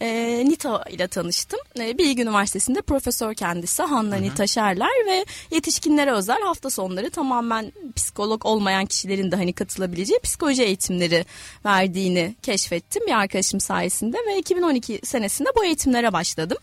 [0.00, 1.60] e, Nita ile tanıştım.
[1.78, 4.22] E, Bilgi Üniversitesi'nde profesör kendisi Hanna Hı-hı.
[4.22, 10.62] Nita Şerler ve yetişkinlere özel hafta sonları tamamen psikolog olmayan kişilerin de hani katılabileceği psikoloji
[10.62, 11.24] eğitimleri
[11.64, 16.58] verdiğini keşfettim bir arkadaşım sayesinde ve 2012 senesinde bu eğitimlere başladım.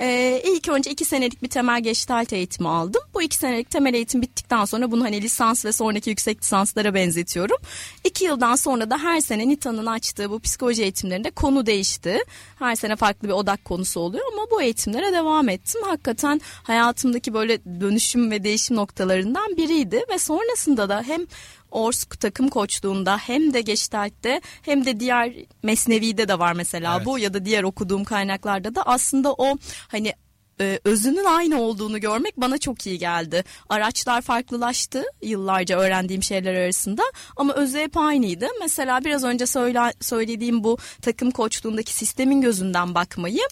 [0.00, 3.02] Ee, ilk önce iki senelik bir temel geçtalt eğitimi aldım.
[3.14, 7.56] Bu iki senelik temel eğitim bittikten sonra bunu hani lisans ve sonraki yüksek lisanslara benzetiyorum.
[8.04, 12.18] İki yıldan sonra da her sene NİTA'nın açtığı bu psikoloji eğitimlerinde konu değişti.
[12.58, 15.80] Her sene farklı bir odak konusu oluyor ama bu eğitimlere devam ettim.
[15.84, 21.26] Hakikaten hayatımdaki böyle dönüşüm ve değişim noktalarından biriydi ve sonrasında da hem
[21.74, 25.32] Orsk takım koçluğunda hem de Gestalt'te hem de diğer
[25.62, 27.06] Mesnevi'de de var mesela evet.
[27.06, 29.56] bu ya da diğer okuduğum kaynaklarda da aslında o
[29.88, 30.12] hani
[30.60, 33.44] e, özünün aynı olduğunu görmek bana çok iyi geldi.
[33.68, 37.02] Araçlar farklılaştı yıllarca öğrendiğim şeyler arasında
[37.36, 38.46] ama özü hep aynıydı.
[38.60, 43.42] Mesela biraz önce söyle, söylediğim bu takım koçluğundaki sistemin gözünden bakmayı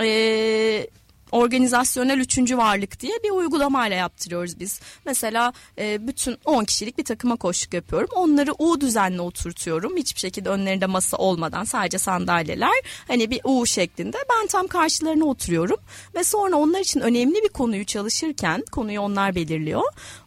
[0.00, 0.06] e,
[1.32, 4.80] organizasyonel üçüncü varlık diye bir uygulamayla yaptırıyoruz biz.
[5.04, 8.08] Mesela e, bütün 10 kişilik bir takıma koşuk yapıyorum.
[8.14, 9.96] Onları U düzenli oturtuyorum.
[9.96, 12.82] Hiçbir şekilde önlerinde masa olmadan sadece sandalyeler.
[13.08, 14.16] Hani bir U şeklinde.
[14.30, 15.78] Ben tam karşılarına oturuyorum.
[16.14, 19.82] Ve sonra onlar için önemli bir konuyu çalışırken konuyu onlar belirliyor.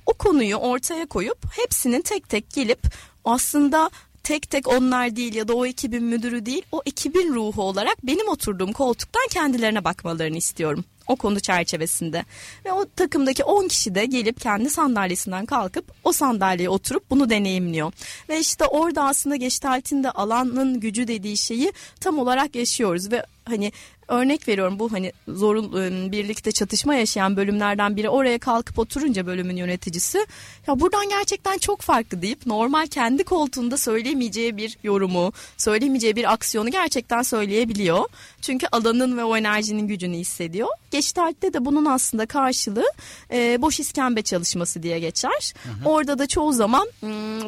[0.05, 2.79] O konuyu ortaya koyup hepsinin tek tek gelip
[3.25, 3.89] aslında
[4.23, 8.29] tek tek onlar değil ya da o ekibin müdürü değil o ekibin ruhu olarak benim
[8.29, 12.25] oturduğum koltuktan kendilerine bakmalarını istiyorum o konu çerçevesinde.
[12.65, 17.93] Ve o takımdaki 10 kişi de gelip kendi sandalyesinden kalkıp o sandalyeye oturup bunu deneyimliyor.
[18.29, 23.71] Ve işte orada aslında Gestalt'in de alanın gücü dediği şeyi tam olarak yaşıyoruz ve hani
[24.12, 29.56] örnek veriyorum bu hani zorun ıı, birlikte çatışma yaşayan bölümlerden biri oraya kalkıp oturunca bölümün
[29.56, 30.26] yöneticisi
[30.67, 36.71] ya buradan gerçekten çok farklı deyip normal kendi koltuğunda söylemeyeceği bir yorumu, söylemeyeceği bir aksiyonu
[36.71, 38.06] gerçekten söyleyebiliyor.
[38.41, 40.69] Çünkü alanın ve o enerjinin gücünü hissediyor.
[40.91, 42.91] Geçtalt'te de bunun aslında karşılığı
[43.32, 45.54] e, boş iskembe çalışması diye geçer.
[45.63, 45.89] Hı hı.
[45.89, 46.88] Orada da çoğu zaman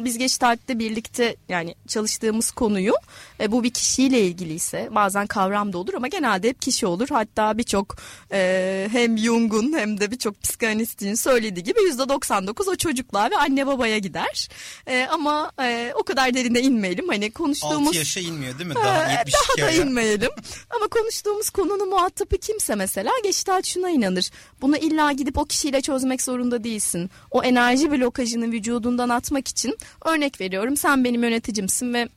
[0.04, 2.94] biz Geçtalt'te birlikte yani çalıştığımız konuyu
[3.40, 7.08] e, bu bir kişiyle ilgiliyse bazen kavram da olur ama genelde kişi olur.
[7.08, 7.96] Hatta birçok
[8.32, 13.66] e, hem Jung'un hem de birçok psikanalistin söylediği gibi yüzde 99 o çocuklar ve anne
[13.66, 14.48] babaya gider.
[14.86, 17.08] E, ama e, o kadar derine inmeyelim.
[17.08, 17.88] Hani konuştuğumuz...
[17.88, 18.74] 6 yaşa inmiyor değil mi?
[18.74, 20.30] Daha, e, daha da inmeyelim.
[20.70, 24.30] ama konuştuğumuz konunun muhatabı kimse mesela Geçtal şuna inanır.
[24.60, 27.10] Bunu illa gidip o kişiyle çözmek zorunda değilsin.
[27.30, 32.08] O enerji blokajını vücudundan atmak için örnek veriyorum sen benim yöneticimsin ve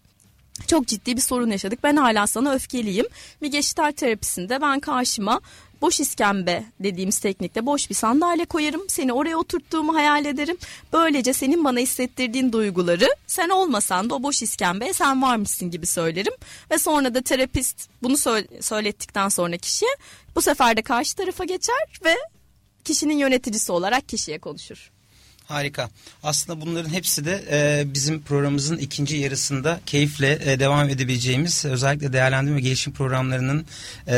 [0.67, 1.79] çok ciddi bir sorun yaşadık.
[1.83, 3.05] Ben hala sana öfkeliyim.
[3.41, 5.41] Bir geçital terapisinde ben karşıma
[5.81, 8.81] boş iskembe dediğimiz teknikle boş bir sandalye koyarım.
[8.87, 10.57] Seni oraya oturttuğumu hayal ederim.
[10.93, 16.33] Böylece senin bana hissettirdiğin duyguları sen olmasan da o boş iskembe sen varmışsın gibi söylerim.
[16.71, 18.17] Ve sonra da terapist bunu
[18.61, 19.91] söylettikten sonra kişiye
[20.35, 22.15] bu sefer de karşı tarafa geçer ve
[22.83, 24.91] kişinin yöneticisi olarak kişiye konuşur.
[25.47, 25.89] Harika.
[26.23, 32.57] Aslında bunların hepsi de e, bizim programımızın ikinci yarısında keyifle e, devam edebileceğimiz özellikle değerlendirme
[32.57, 33.65] ve gelişim programlarının
[34.07, 34.13] e,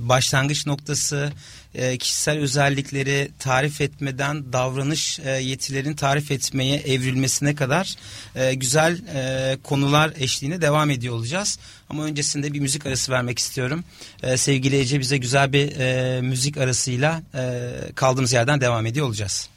[0.00, 1.32] başlangıç noktası,
[1.74, 7.94] e, kişisel özellikleri tarif etmeden davranış e, yetilerini tarif etmeye evrilmesine kadar
[8.36, 11.58] e, güzel e, konular eşliğine devam ediyor olacağız.
[11.90, 13.84] Ama öncesinde bir müzik arası vermek istiyorum.
[14.22, 19.53] E, sevgili Ece bize güzel bir e, müzik arasıyla e, kaldığımız yerden devam ediyor olacağız.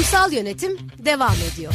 [0.00, 1.74] Kurumsal yönetim devam ediyor.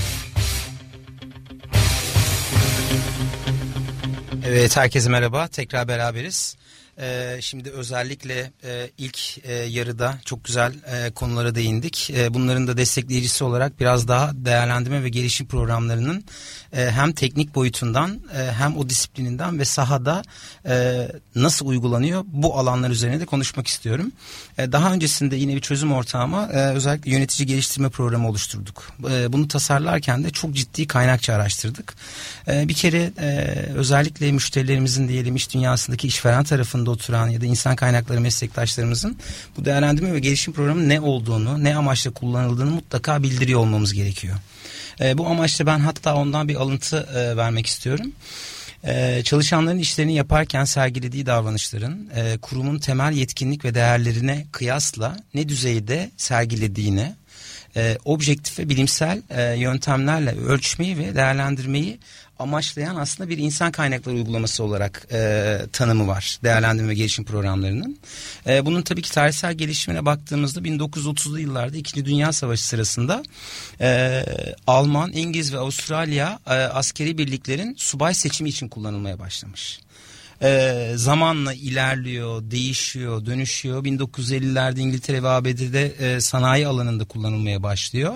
[4.47, 6.55] Evet herkese merhaba tekrar beraberiz.
[6.99, 12.09] Ee, şimdi özellikle e, ilk e, yarıda çok güzel e, konulara değindik.
[12.09, 16.23] E, bunların da destekleyicisi olarak biraz daha değerlendirme ve gelişim programlarının
[16.73, 20.23] e, hem teknik boyutundan e, hem o disiplininden ve sahada
[20.67, 24.11] e, nasıl uygulanıyor bu alanlar üzerine de konuşmak istiyorum.
[24.57, 28.91] E, daha öncesinde yine bir çözüm ortağıma e, özellikle yönetici geliştirme programı oluşturduk.
[29.11, 31.93] E, bunu tasarlarken de çok ciddi kaynakça araştırdık.
[32.47, 33.27] E, bir kere e,
[33.75, 36.43] özellikle müşterilerimizin diyelim iş dünyasındaki işveren
[36.85, 39.17] tarafında oturan ya da insan kaynakları meslektaşlarımızın
[39.57, 44.35] bu değerlendirme ve gelişim programı ne olduğunu, ne amaçla kullanıldığını mutlaka bildiriyor olmamız gerekiyor.
[44.99, 48.11] E, bu amaçla ben hatta ondan bir alıntı e, vermek istiyorum.
[48.87, 56.11] Ee, çalışanların işlerini yaparken sergilediği davranışların e, kurumun temel yetkinlik ve değerlerine kıyasla ne düzeyde
[56.17, 57.15] sergilediğine
[57.75, 61.99] e, objektif ve bilimsel e, yöntemlerle ölçmeyi ve değerlendirmeyi
[62.39, 67.97] amaçlayan aslında bir insan kaynakları uygulaması olarak e, tanımı var değerlendirme ve gelişim programlarının.
[68.47, 72.05] E, bunun tabii ki tarihsel gelişimine baktığımızda 1930'lu yıllarda 2.
[72.05, 73.23] Dünya Savaşı sırasında
[73.81, 74.23] e,
[74.67, 79.79] Alman, İngiliz ve Avustralya e, askeri birliklerin subay seçimi için kullanılmaya başlamış
[80.41, 83.83] e, zamanla ilerliyor, değişiyor, dönüşüyor.
[83.83, 88.15] 1950'lerde İngiltere ve ABD'de e, sanayi alanında kullanılmaya başlıyor.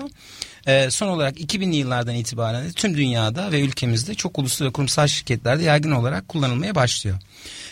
[0.66, 5.62] E, son olarak 2000'li yıllardan itibaren tüm dünyada ve ülkemizde çok uluslu ve kurumsal şirketlerde
[5.62, 7.18] yaygın olarak kullanılmaya başlıyor.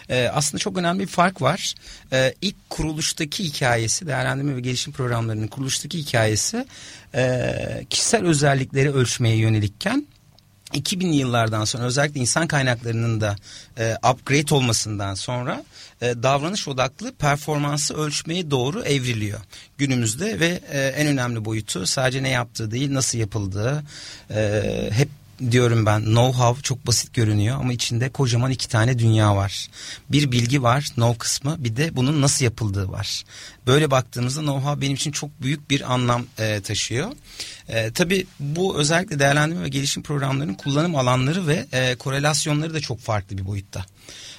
[0.09, 1.75] E, aslında çok önemli bir fark var.
[2.13, 6.67] E, ilk kuruluştaki hikayesi, değerlendirme ve gelişim programlarının kuruluştaki hikayesi
[7.15, 7.55] e,
[7.91, 10.07] kişisel özellikleri ölçmeye yönelikken
[10.75, 13.37] 2000'li yıllardan sonra özellikle insan kaynaklarının da
[13.79, 15.65] e, upgrade olmasından sonra
[16.03, 19.41] e, davranış odaklı performansı ölçmeye doğru evriliyor
[19.79, 23.83] günümüzde ve e, en önemli boyutu sadece ne yaptığı değil nasıl yapıldığı
[24.31, 24.63] e,
[24.93, 25.09] hep
[25.51, 29.69] diyorum ben know-how çok basit görünüyor ama içinde kocaman iki tane dünya var.
[30.11, 33.25] Bir bilgi var know kısmı bir de bunun nasıl yapıldığı var.
[33.67, 37.11] Böyle baktığımızda know-how benim için çok büyük bir anlam e, taşıyor.
[37.69, 43.01] E, tabii bu özellikle değerlendirme ve gelişim programlarının kullanım alanları ve e, korelasyonları da çok
[43.01, 43.87] farklı bir boyutta.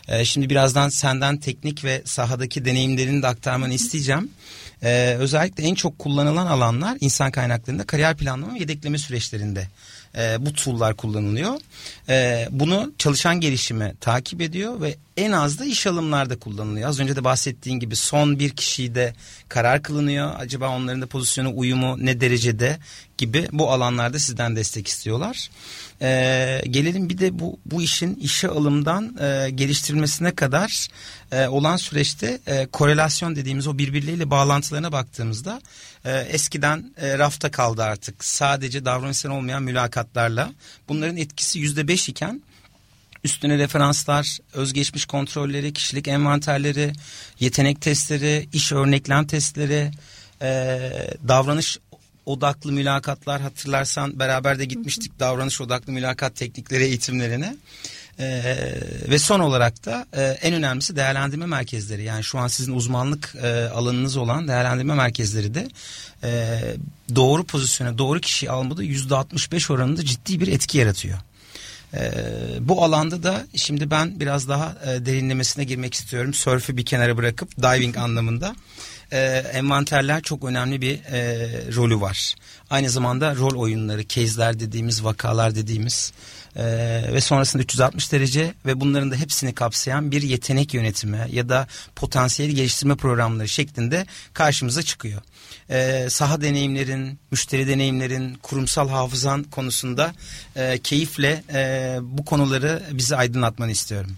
[0.08, 4.30] E, şimdi birazdan senden teknik ve sahadaki deneyimlerini de aktarmanı isteyeceğim.
[4.84, 9.68] Ee, özellikle en çok kullanılan alanlar insan kaynaklarında kariyer planlama ve yedekleme süreçlerinde
[10.18, 11.60] e, bu tool'lar kullanılıyor.
[12.10, 16.90] E, bunu çalışan gelişimi takip ediyor ve en az da iş alımlarda kullanılıyor.
[16.90, 19.14] Az önce de bahsettiğin gibi son bir kişiyi de
[19.50, 20.32] karar kılınıyor.
[20.38, 22.80] Acaba onların da pozisyonu uyumu ne derecede
[23.20, 25.50] gibi bu alanlarda sizden destek istiyorlar.
[26.02, 30.88] Ee, gelelim bir de bu bu işin işe alımdan e, geliştirilmesine kadar
[31.32, 35.62] e, olan süreçte e, korelasyon dediğimiz o birbirleriyle bağlantılarına baktığımızda
[36.06, 38.26] e, eskiden e, rafta kaldı artık.
[38.26, 40.54] Sadece davranışsal olmayan mülakatlarla
[40.90, 42.42] bunların etkisi yüzde beş iken
[43.24, 46.94] üstüne referanslar, özgeçmiş kontrolleri, kişilik envanterleri,
[47.40, 49.92] yetenek testleri, iş örneklem testleri,
[50.42, 50.80] e,
[51.28, 51.78] davranış
[52.30, 57.56] odaklı mülakatlar hatırlarsan beraber de gitmiştik davranış odaklı mülakat teknikleri eğitimlerine.
[58.20, 58.56] Ee,
[59.10, 63.70] ve son olarak da e, en önemlisi değerlendirme merkezleri yani şu an sizin uzmanlık e,
[63.70, 65.68] alanınız olan değerlendirme merkezleri de
[66.24, 66.60] e,
[67.16, 71.20] doğru pozisyona doğru kişiyi almada yüzde 65 oranında ciddi bir etki yaratıyor.
[71.94, 72.12] Ee,
[72.60, 76.34] bu alanda da şimdi ben biraz daha e, derinlemesine girmek istiyorum.
[76.34, 78.56] Sörfü bir kenara bırakıp diving anlamında.
[79.12, 79.20] E,
[79.54, 82.36] envanterler çok önemli bir e, rolü var.
[82.70, 86.14] Aynı zamanda rol oyunları, case'ler dediğimiz, vakalar dediğimiz
[86.56, 86.64] e,
[87.14, 92.52] ve sonrasında 360 derece ve bunların da hepsini kapsayan bir yetenek yönetimi ya da potansiyel
[92.52, 95.22] geliştirme programları şeklinde karşımıza çıkıyor.
[95.70, 100.14] E, saha deneyimlerin, müşteri deneyimlerin, kurumsal hafızan konusunda
[100.56, 104.12] e, keyifle e, bu konuları bize aydınlatmanı istiyorum.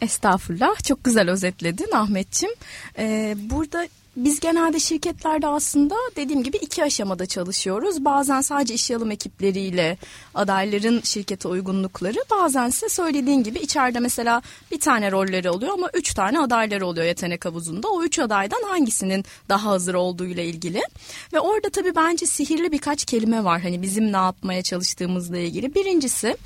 [0.00, 0.84] Estağfurullah.
[0.84, 2.50] Çok güzel özetledin Ahmetçim.
[2.98, 8.04] Ee, burada biz genelde şirketlerde aslında dediğim gibi iki aşamada çalışıyoruz.
[8.04, 9.96] Bazen sadece iş alım ekipleriyle
[10.34, 16.14] adayların şirkete uygunlukları bazen ise söylediğin gibi içeride mesela bir tane rolleri oluyor ama üç
[16.14, 17.88] tane adayları oluyor yetenek havuzunda.
[17.88, 20.82] O üç adaydan hangisinin daha hazır olduğu ile ilgili.
[21.32, 25.74] Ve orada tabii bence sihirli birkaç kelime var hani bizim ne yapmaya çalıştığımızla ilgili.
[25.74, 26.36] Birincisi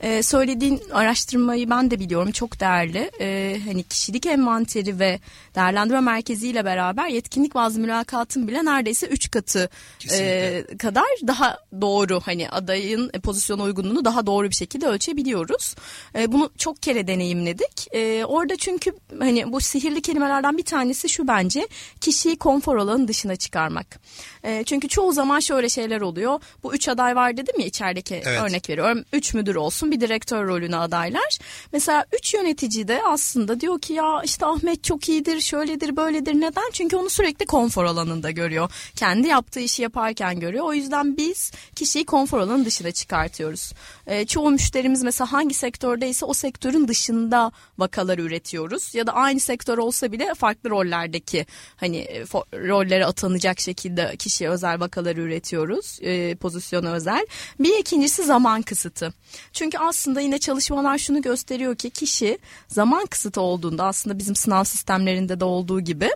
[0.00, 3.10] e, söylediğin araştırmayı ben de biliyorum çok değerli.
[3.20, 5.20] E, hani kişilik envanteri ve
[5.54, 9.70] değerlendirme merkeziyle beraber yetkinlik bazı mülakatın bile neredeyse 3 katı
[10.12, 15.74] e, kadar daha doğru hani adayın e, pozisyona uygunluğunu daha doğru bir şekilde ölçebiliyoruz.
[16.14, 17.94] E, bunu çok kere deneyimledik.
[17.94, 21.68] E, orada çünkü hani bu sihirli kelimelerden bir tanesi şu bence
[22.00, 24.00] kişiyi konfor alanının dışına çıkarmak.
[24.44, 26.40] E, çünkü çoğu zaman şöyle şeyler oluyor.
[26.62, 28.40] Bu üç aday var dedim ya içerideki evet.
[28.42, 29.04] örnek veriyorum.
[29.12, 31.38] Üç müdür olsun bir direktör rolüne adaylar.
[31.72, 36.70] Mesela üç yönetici de aslında diyor ki ya işte Ahmet çok iyidir şöyledir böyledir neden?
[36.72, 38.70] Çünkü onu sürekli konfor alanında görüyor.
[38.96, 40.64] Kendi yaptığı işi yaparken görüyor.
[40.64, 43.72] O yüzden biz kişiyi konfor alanının dışına çıkartıyoruz.
[44.06, 48.94] E, çoğu müşterimiz mesela hangi sektördeyse o sektörün dışında vakalar üretiyoruz.
[48.94, 51.46] Ya da aynı sektör olsa bile farklı rollerdeki
[51.76, 55.98] hani e, rollere atanacak şekilde kişiye özel vakalar üretiyoruz.
[56.02, 57.26] E, pozisyona özel.
[57.60, 59.14] Bir ikincisi zaman kısıtı.
[59.52, 62.38] Çünkü aslında yine çalışmalar şunu gösteriyor ki kişi
[62.68, 66.10] zaman kısıtı olduğunda aslında bizim sınav sistemlerinde de olduğu gibi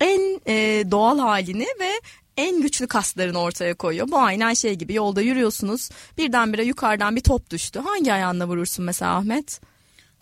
[0.00, 1.90] en e, doğal halini ve
[2.36, 4.10] en güçlü kaslarını ortaya koyuyor.
[4.10, 7.80] Bu aynen şey gibi yolda yürüyorsunuz birdenbire yukarıdan bir top düştü.
[7.80, 9.60] Hangi ayağınla vurursun mesela Ahmet?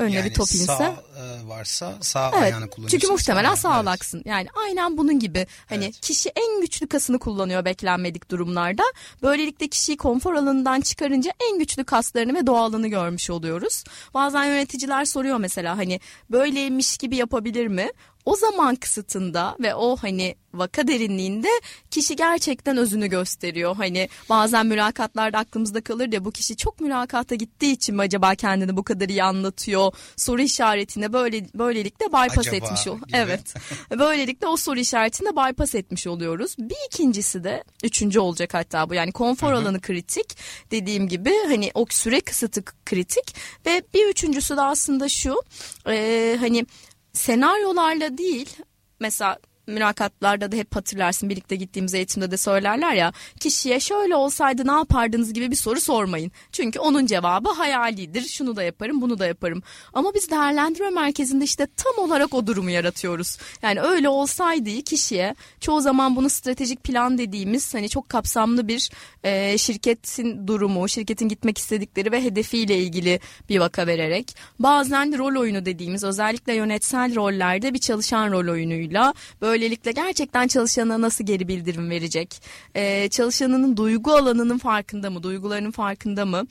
[0.03, 0.67] önüne yani bir top inse.
[0.67, 2.99] Sağ e, varsa sağ evet, ayağını kullanıyorsun.
[2.99, 4.19] Çünkü muhtemelen sağ ağlaksın.
[4.19, 4.27] Evet.
[4.27, 5.47] Yani aynen bunun gibi.
[5.69, 6.01] Hani evet.
[6.01, 8.83] kişi en güçlü kasını kullanıyor beklenmedik durumlarda.
[9.23, 13.85] Böylelikle kişiyi konfor alanından çıkarınca en güçlü kaslarını ve doğalını görmüş oluyoruz.
[14.15, 16.01] Bazen yöneticiler soruyor mesela hani
[16.31, 17.91] böyleymiş gibi yapabilir mi?
[18.25, 21.49] O zaman kısıtında ve o hani vaka derinliğinde
[21.91, 23.77] kişi gerçekten özünü gösteriyor.
[23.77, 28.77] Hani bazen mülakatlarda aklımızda kalır ya bu kişi çok mülakata gittiği için mi acaba kendini
[28.77, 29.93] bu kadar iyi anlatıyor?
[30.17, 32.99] Soru işaretine böyle böylelikle bypass acaba etmiş ol.
[33.13, 33.55] Evet.
[33.91, 36.57] böylelikle o soru işaretinde bypass etmiş oluyoruz.
[36.59, 40.37] Bir ikincisi de üçüncü olacak hatta bu yani konfor alanı kritik
[40.71, 45.43] dediğim gibi hani o süre kısıtı kritik ve bir üçüncüsü de aslında şu
[45.89, 46.67] e, hani
[47.13, 48.57] senaryolarla değil
[49.01, 54.73] mesela mülakatlarda da hep hatırlarsın birlikte gittiğimiz eğitimde de söylerler ya kişiye şöyle olsaydı ne
[54.73, 56.33] yapardınız gibi bir soru sormayın.
[56.53, 59.63] Çünkü onun cevabı hayalidir şunu da yaparım bunu da yaparım.
[59.93, 63.39] Ama biz değerlendirme merkezinde işte tam olarak o durumu yaratıyoruz.
[63.63, 68.91] Yani öyle olsaydı kişiye çoğu zaman bunu stratejik plan dediğimiz hani çok kapsamlı bir
[69.25, 75.65] e, şirketin durumu, şirketin gitmek istedikleri ve hedefiyle ilgili bir vaka vererek bazen rol oyunu
[75.65, 81.91] dediğimiz özellikle yönetsel rollerde bir çalışan rol oyunuyla böyle Böylelikle gerçekten çalışana nasıl geri bildirim
[81.91, 82.43] verecek?
[82.75, 85.23] Ee, çalışanının duygu alanının farkında mı?
[85.23, 86.47] Duygularının farkında mı?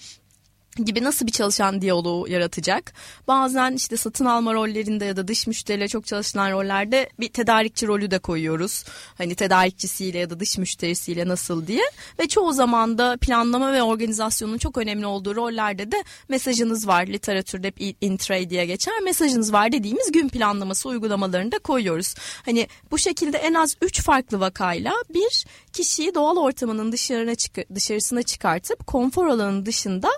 [0.77, 2.93] Gibi nasıl bir çalışan diyaloğu yaratacak?
[3.27, 8.11] Bazen işte satın alma rollerinde ya da dış müşteriyle çok çalışılan rollerde bir tedarikçi rolü
[8.11, 8.83] de koyuyoruz.
[9.17, 11.83] Hani tedarikçisiyle ya da dış müşterisiyle nasıl diye
[12.19, 17.07] ve çoğu zaman da planlama ve organizasyonun çok önemli olduğu rollerde de mesajınız var.
[17.07, 18.99] Literatürde hep in tray diye geçer.
[19.03, 22.15] Mesajınız var dediğimiz gün planlaması uygulamalarını da koyuyoruz.
[22.45, 28.23] Hani bu şekilde en az 3 farklı vakayla bir kişiyi doğal ortamının dışarına çık dışarısına
[28.23, 30.09] çıkartıp konfor alanının dışında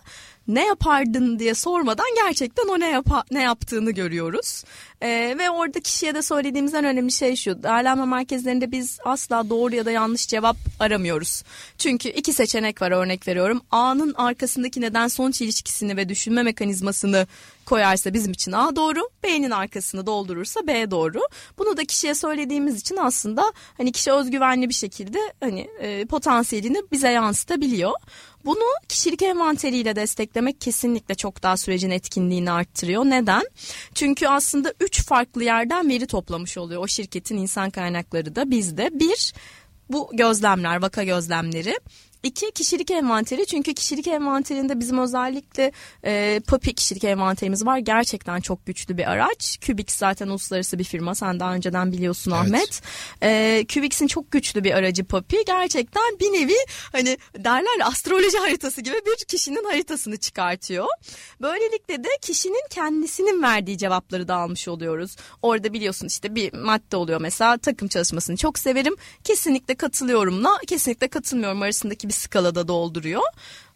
[0.48, 4.64] ne yapardın diye sormadan gerçekten o ne yap ne yaptığını görüyoruz.
[5.04, 7.64] Ee, ve orada kişiye de söylediğimiz en önemli şey şu.
[7.64, 11.44] Değerlenme merkezlerinde biz asla doğru ya da yanlış cevap aramıyoruz.
[11.78, 13.62] Çünkü iki seçenek var örnek veriyorum.
[13.72, 17.28] A'nın arkasındaki neden sonuç ilişkisini ve düşünme mekanizmasını
[17.66, 21.22] koyarsa bizim için A doğru, B'nin arkasını doldurursa B doğru.
[21.58, 27.10] Bunu da kişiye söylediğimiz için aslında hani kişi özgüvenli bir şekilde hani e, potansiyelini bize
[27.10, 27.94] yansıtabiliyor.
[28.46, 33.06] Bunu kişilik envanteriyle desteklemek kesinlikle çok daha sürecin etkinliğini arttırıyor.
[33.06, 33.44] Neden?
[33.96, 38.90] Çünkü aslında üç farklı yerden veri toplamış oluyor o şirketin insan kaynakları da bizde.
[39.00, 39.34] Bir,
[39.90, 41.80] bu gözlemler, vaka gözlemleri.
[42.24, 45.72] İki kişilik envanteri çünkü kişilik envanterinde bizim özellikle
[46.06, 47.78] e, PAPI kişilik envanterimiz var.
[47.78, 49.60] Gerçekten çok güçlü bir araç.
[49.68, 51.16] Kubix zaten uluslararası bir firma.
[51.16, 52.42] Sen daha önceden biliyorsun evet.
[52.42, 52.82] Ahmet.
[53.24, 55.38] E, Kubix'in çok güçlü bir aracı PAPI.
[55.46, 56.56] Gerçekten bir nevi
[56.92, 60.88] hani derler astroloji haritası gibi bir kişinin haritasını çıkartıyor.
[61.42, 65.16] Böylelikle de kişinin kendisinin verdiği cevapları da almış oluyoruz.
[65.42, 68.96] Orada biliyorsun işte bir madde oluyor mesela takım çalışmasını çok severim.
[69.24, 73.24] Kesinlikle katılıyorumla kesinlikle katılmıyorum arasındaki bir bir skalada dolduruyor.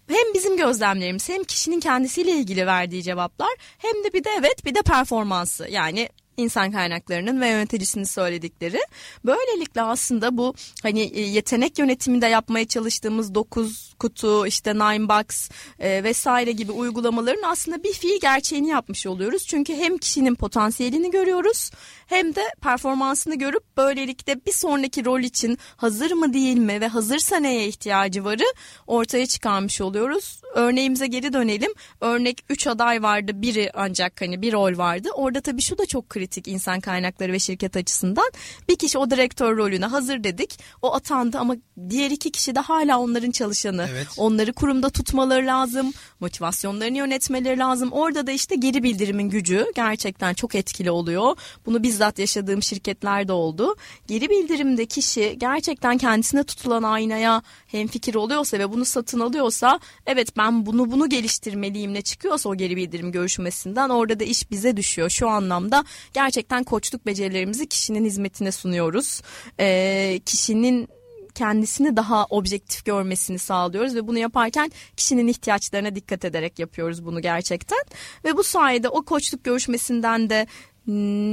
[0.07, 4.75] Hem bizim gözlemlerimiz hem kişinin kendisiyle ilgili verdiği cevaplar hem de bir de evet bir
[4.75, 8.79] de performansı yani insan kaynaklarının ve yöneticisinin söyledikleri.
[9.25, 16.03] Böylelikle aslında bu hani e, yetenek yönetiminde yapmaya çalıştığımız 9 kutu işte Nine Box e,
[16.03, 19.45] vesaire gibi uygulamaların aslında bir fiil gerçeğini yapmış oluyoruz.
[19.47, 21.71] Çünkü hem kişinin potansiyelini görüyoruz
[22.07, 27.37] hem de performansını görüp böylelikle bir sonraki rol için hazır mı değil mi ve hazırsa
[27.37, 28.53] neye ihtiyacı varı
[28.87, 30.41] ortaya çıkarmış oluyoruz.
[30.53, 31.71] Örneğimize geri dönelim.
[32.01, 35.09] Örnek 3 aday vardı biri ancak hani bir rol vardı.
[35.13, 38.31] Orada tabii şu da çok kritik insan kaynakları ve şirket açısından.
[38.69, 40.59] Bir kişi o direktör rolüne hazır dedik.
[40.81, 41.55] O atandı ama
[41.89, 43.86] diğer iki kişi de hala onların çalışanı.
[43.91, 44.07] Evet.
[44.17, 45.93] Onları kurumda tutmaları lazım.
[46.19, 47.91] Motivasyonlarını yönetmeleri lazım.
[47.91, 51.35] Orada da işte geri bildirimin gücü gerçekten çok etkili oluyor.
[51.65, 53.75] Bunu bizzat yaşadığım şirketlerde oldu.
[54.07, 60.65] Geri bildirimde kişi gerçekten kendisine tutulan aynaya hemfikir oluyorsa ve bunu satın alıyorsa evet ben
[60.65, 65.09] bunu bunu geliştirmeliyim ne çıkıyorsa o geri bildirim görüşmesinden orada da iş bize düşüyor.
[65.09, 65.83] Şu anlamda
[66.13, 69.21] gerçekten koçluk becerilerimizi kişinin hizmetine sunuyoruz.
[69.59, 70.89] Ee, kişinin
[71.38, 77.83] kendisini daha objektif görmesini sağlıyoruz ve bunu yaparken kişinin ihtiyaçlarına dikkat ederek yapıyoruz bunu gerçekten.
[78.25, 80.47] Ve bu sayede o koçluk görüşmesinden de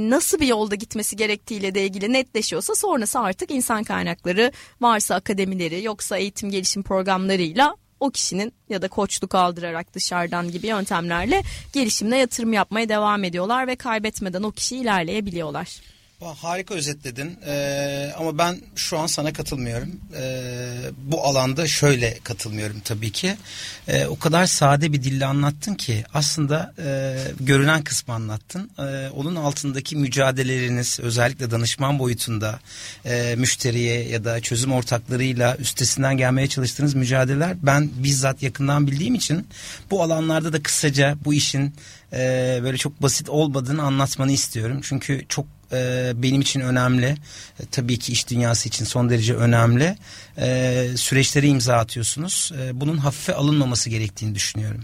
[0.09, 4.51] nasıl bir yolda gitmesi gerektiğiyle de ilgili netleşiyorsa sonrası artık insan kaynakları
[4.81, 11.43] varsa akademileri yoksa eğitim gelişim programlarıyla o kişinin ya da koçluk aldırarak dışarıdan gibi yöntemlerle
[11.73, 15.94] gelişimine yatırım yapmaya devam ediyorlar ve kaybetmeden o kişi ilerleyebiliyorlar.
[16.21, 19.89] Harika özetledin ee, ama ben şu an sana katılmıyorum.
[20.15, 23.35] Ee, bu alanda şöyle katılmıyorum tabii ki.
[23.87, 28.71] Ee, o kadar sade bir dille anlattın ki aslında e, görünen kısmı anlattın.
[28.79, 32.59] Ee, onun altındaki mücadeleleriniz özellikle danışman boyutunda
[33.05, 39.47] e, müşteriye ya da çözüm ortaklarıyla üstesinden gelmeye çalıştığınız mücadeleler ben bizzat yakından bildiğim için
[39.91, 41.75] bu alanlarda da kısaca bu işin
[42.13, 42.17] e,
[42.63, 44.79] böyle çok basit olmadığını anlatmanı istiyorum.
[44.83, 45.45] Çünkü çok
[45.75, 47.05] e, benim için önemli.
[47.59, 49.97] E, tabii ki iş dünyası için son derece önemli.
[50.37, 52.51] E, süreçlere imza atıyorsunuz.
[52.61, 54.81] E, bunun hafife alınmaması gerektiğini düşünüyorum.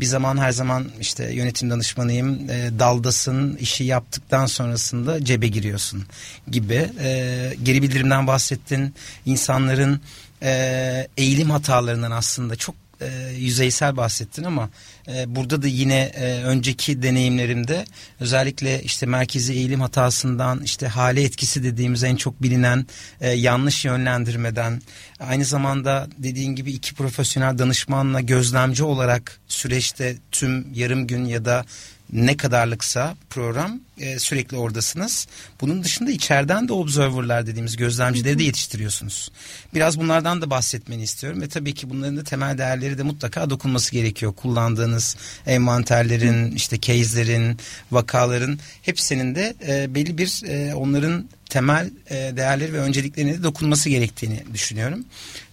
[0.00, 2.50] Bir zaman her zaman işte yönetim danışmanıyım.
[2.50, 6.04] E, daldasın, işi yaptıktan sonrasında cebe giriyorsun
[6.50, 6.90] gibi.
[7.00, 8.94] E, geri bildirimden bahsettin.
[9.26, 10.00] İnsanların
[10.42, 14.70] e, eğilim hatalarından aslında çok e, yüzeysel bahsettin ama
[15.08, 17.84] e, burada da yine e, önceki deneyimlerimde
[18.20, 22.86] özellikle işte merkezi eğilim hatasından işte hale etkisi dediğimiz en çok bilinen
[23.20, 24.82] e, yanlış yönlendirmeden
[25.20, 31.64] aynı zamanda dediğin gibi iki profesyonel danışmanla gözlemci olarak süreçte tüm yarım gün ya da
[32.12, 35.26] ne kadarlıksa program e, sürekli oradasınız.
[35.60, 39.30] Bunun dışında içeriden de observerlar dediğimiz gözlemcileri de yetiştiriyorsunuz.
[39.74, 43.92] Biraz bunlardan da bahsetmeni istiyorum ve tabii ki bunların da temel değerleri de mutlaka dokunması
[43.92, 44.32] gerekiyor.
[44.32, 47.58] Kullandığınız envanterlerin, işte case'lerin,
[47.92, 53.88] vakaların hepsinin de e, belli bir e, onların temel e, değerleri ve önceliklerine de dokunması
[53.88, 55.04] gerektiğini düşünüyorum.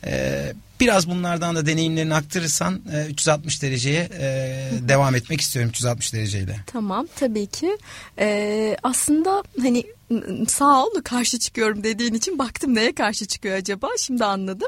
[0.05, 4.29] E, biraz bunlardan da deneyimlerini aktarırsan e, 360 dereceye e,
[4.89, 6.55] devam etmek istiyorum 360 dereceyle.
[6.67, 7.77] Tamam tabii ki.
[8.19, 9.83] Ee, aslında hani
[10.47, 14.67] sağ ol karşı çıkıyorum dediğin için baktım neye karşı çıkıyor acaba şimdi anladım.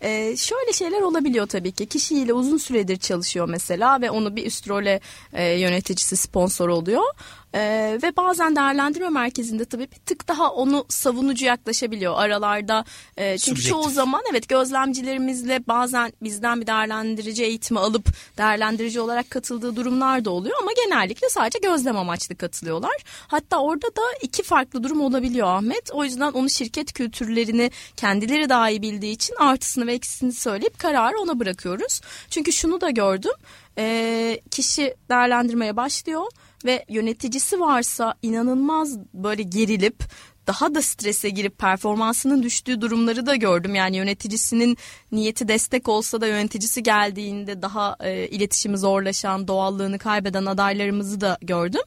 [0.00, 4.68] Ee, şöyle şeyler olabiliyor tabii ki kişiyle uzun süredir çalışıyor mesela ve onu bir üst
[4.68, 5.00] role
[5.32, 7.02] e, yöneticisi sponsor oluyor.
[7.54, 12.84] Ee, ve bazen değerlendirme merkezinde tabii bir tık daha onu savunucu yaklaşabiliyor aralarda.
[13.16, 13.72] E, çünkü Subjektif.
[13.72, 18.06] çoğu zaman evet gözlemcilerimizle bazen bizden bir değerlendirici eğitimi alıp
[18.38, 22.96] değerlendirici olarak katıldığı durumlar da oluyor ama genellikle sadece gözlem amaçlı katılıyorlar.
[23.28, 25.90] Hatta orada da iki farklı durum olabiliyor Ahmet.
[25.92, 31.18] O yüzden onu şirket kültürlerini kendileri daha iyi bildiği için artısını ve eksisini söyleyip kararı
[31.18, 32.00] ona bırakıyoruz.
[32.30, 33.32] Çünkü şunu da gördüm.
[33.78, 36.26] E, kişi değerlendirmeye başlıyor
[36.64, 40.04] ve yöneticisi varsa inanılmaz böyle gerilip
[40.46, 43.74] daha da strese girip performansının düştüğü durumları da gördüm.
[43.74, 44.78] Yani yöneticisinin
[45.12, 51.82] niyeti destek olsa da yöneticisi geldiğinde daha e, iletişimi zorlaşan, doğallığını kaybeden adaylarımızı da gördüm.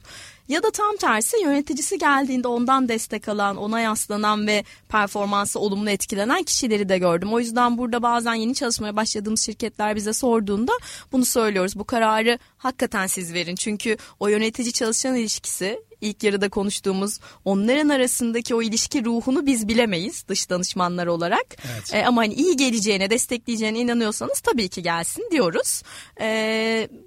[0.47, 6.43] Ya da tam tersi yöneticisi geldiğinde ondan destek alan, ona yaslanan ve performansı olumlu etkilenen
[6.43, 7.33] kişileri de gördüm.
[7.33, 10.71] O yüzden burada bazen yeni çalışmaya başladığımız şirketler bize sorduğunda
[11.11, 11.79] bunu söylüyoruz.
[11.79, 13.55] Bu kararı hakikaten siz verin.
[13.55, 20.27] Çünkü o yönetici çalışan ilişkisi ilk yarıda konuştuğumuz onların arasındaki o ilişki ruhunu biz bilemeyiz
[20.27, 21.45] dış danışmanlar olarak.
[21.73, 21.93] Evet.
[21.93, 25.83] E, ama hani iyi geleceğine, destekleyeceğine inanıyorsanız tabii ki gelsin diyoruz.
[26.21, 26.27] E,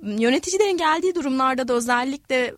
[0.03, 2.55] yöneticilerin geldiği durumlarda da özellikle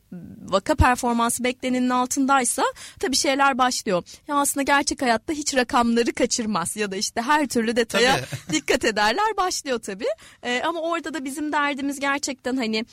[0.49, 2.62] vaka performansı beklenenin altındaysa
[3.01, 4.03] tabii şeyler başlıyor.
[4.28, 8.20] Ya aslında gerçek hayatta hiç rakamları kaçırmaz ya da işte her türlü detaya
[8.53, 10.09] dikkat ederler başlıyor tabii.
[10.43, 12.84] E, ama orada da bizim derdimiz gerçekten hani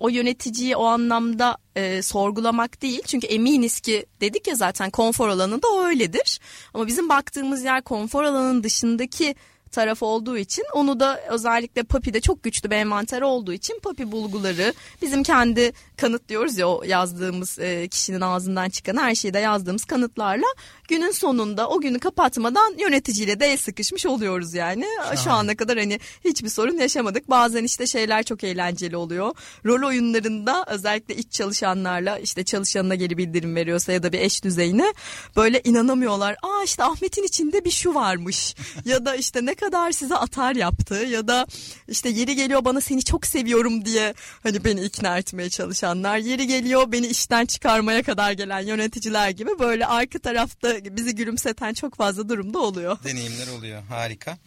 [0.00, 3.02] o yöneticiyi o anlamda e, sorgulamak değil.
[3.06, 6.40] Çünkü eminiz ki dedik ya zaten konfor alanı da öyledir.
[6.74, 9.34] Ama bizim baktığımız yer konfor alanının dışındaki
[9.72, 14.74] taraf olduğu için onu da özellikle Papi'de çok güçlü bir envanter olduğu için Papi bulguları
[15.02, 19.84] bizim kendi kanıt diyoruz ya o yazdığımız e, kişinin ağzından çıkan her şeyi de yazdığımız
[19.84, 20.46] kanıtlarla
[20.88, 24.86] günün sonunda o günü kapatmadan yöneticiyle de el sıkışmış oluyoruz yani.
[24.98, 25.16] Şahane.
[25.16, 27.30] Şu ana kadar hani hiçbir sorun yaşamadık.
[27.30, 29.34] Bazen işte şeyler çok eğlenceli oluyor.
[29.66, 34.94] Rol oyunlarında özellikle iç çalışanlarla işte çalışanına geri bildirim veriyorsa ya da bir eş düzeyine
[35.36, 36.36] böyle inanamıyorlar.
[36.42, 38.54] Aa işte Ahmet'in içinde bir şu varmış
[38.84, 41.46] ya da işte ne kadar size atar yaptı ya da
[41.88, 46.92] işte yeri geliyor bana seni çok seviyorum diye hani beni ikna etmeye çalışanlar yeri geliyor
[46.92, 52.58] beni işten çıkarmaya kadar gelen yöneticiler gibi böyle arka tarafta bizi gülümseten çok fazla durumda
[52.58, 52.98] oluyor.
[53.04, 54.38] Deneyimler oluyor harika.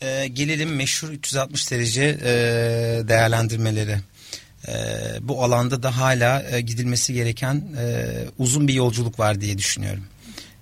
[0.00, 2.32] Ee, gelelim meşhur 360 derece e,
[3.08, 3.96] değerlendirmeleri.
[4.68, 4.72] E,
[5.20, 10.04] bu alanda da hala e, gidilmesi gereken e, uzun bir yolculuk var diye düşünüyorum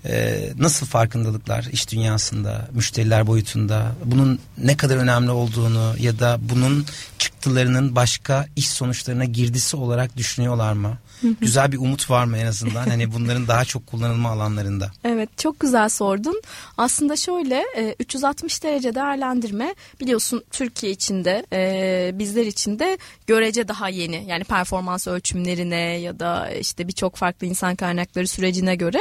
[0.07, 6.86] e, nasıl farkındalıklar iş dünyasında, müşteriler boyutunda, bunun ne kadar önemli olduğunu ya da bunun
[7.18, 10.98] çıktılarının başka iş sonuçlarına girdisi olarak düşünüyorlar mı?
[11.40, 14.92] Güzel bir umut var mı en azından hani bunların daha çok kullanılma alanlarında?
[15.04, 16.42] Evet çok güzel sordun.
[16.78, 17.64] Aslında şöyle
[17.98, 24.24] 360 e, derece değerlendirme biliyorsun Türkiye içinde e, bizler için de görece daha yeni.
[24.26, 28.98] Yani performans ölçümlerine ya da işte birçok farklı insan kaynakları sürecine göre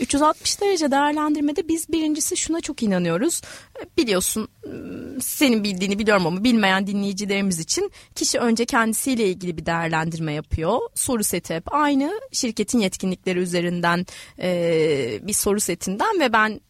[0.00, 3.40] 360 e, derece değerlendirmede biz birincisi şuna çok inanıyoruz.
[3.96, 4.48] Biliyorsun
[5.20, 11.24] senin bildiğini biliyorum ama bilmeyen dinleyicilerimiz için kişi önce kendisiyle ilgili bir değerlendirme yapıyor soru
[11.24, 12.20] seti hep aynı.
[12.32, 14.06] Şirketin yetkinlikleri üzerinden
[14.38, 16.60] e, bir soru setinden ve ben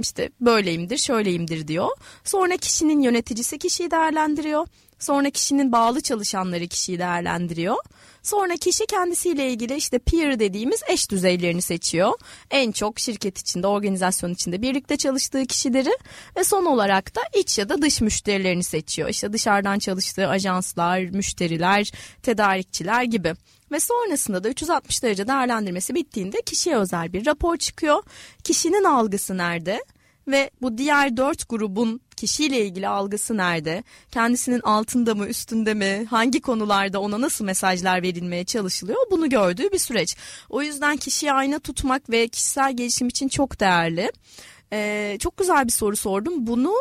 [0.00, 1.88] işte böyleyimdir, şöyleyimdir diyor.
[2.24, 4.66] Sonra kişinin yöneticisi kişiyi değerlendiriyor.
[4.98, 7.76] Sonra kişinin bağlı çalışanları kişiyi değerlendiriyor.
[8.22, 12.12] Sonra kişi kendisiyle ilgili işte peer dediğimiz eş düzeylerini seçiyor.
[12.50, 15.90] En çok şirket içinde, organizasyon içinde birlikte çalıştığı kişileri
[16.36, 19.08] ve son olarak da iç ya da dış müşterilerini seçiyor.
[19.08, 21.92] İşte dışarıdan çalıştığı ajanslar, müşteriler,
[22.22, 23.34] tedarikçiler gibi.
[23.72, 28.02] Ve sonrasında da 360 derece değerlendirmesi bittiğinde kişiye özel bir rapor çıkıyor.
[28.44, 29.80] Kişinin algısı nerede?
[30.30, 33.84] ve bu diğer dört grubun kişiyle ilgili algısı nerede?
[34.10, 36.06] Kendisinin altında mı, üstünde mi?
[36.10, 38.98] Hangi konularda ona nasıl mesajlar verilmeye çalışılıyor?
[39.10, 40.16] Bunu gördüğü bir süreç.
[40.50, 44.12] O yüzden kişiyi ayna tutmak ve kişisel gelişim için çok değerli.
[44.72, 46.46] Ee, çok güzel bir soru sordum.
[46.46, 46.74] Bunu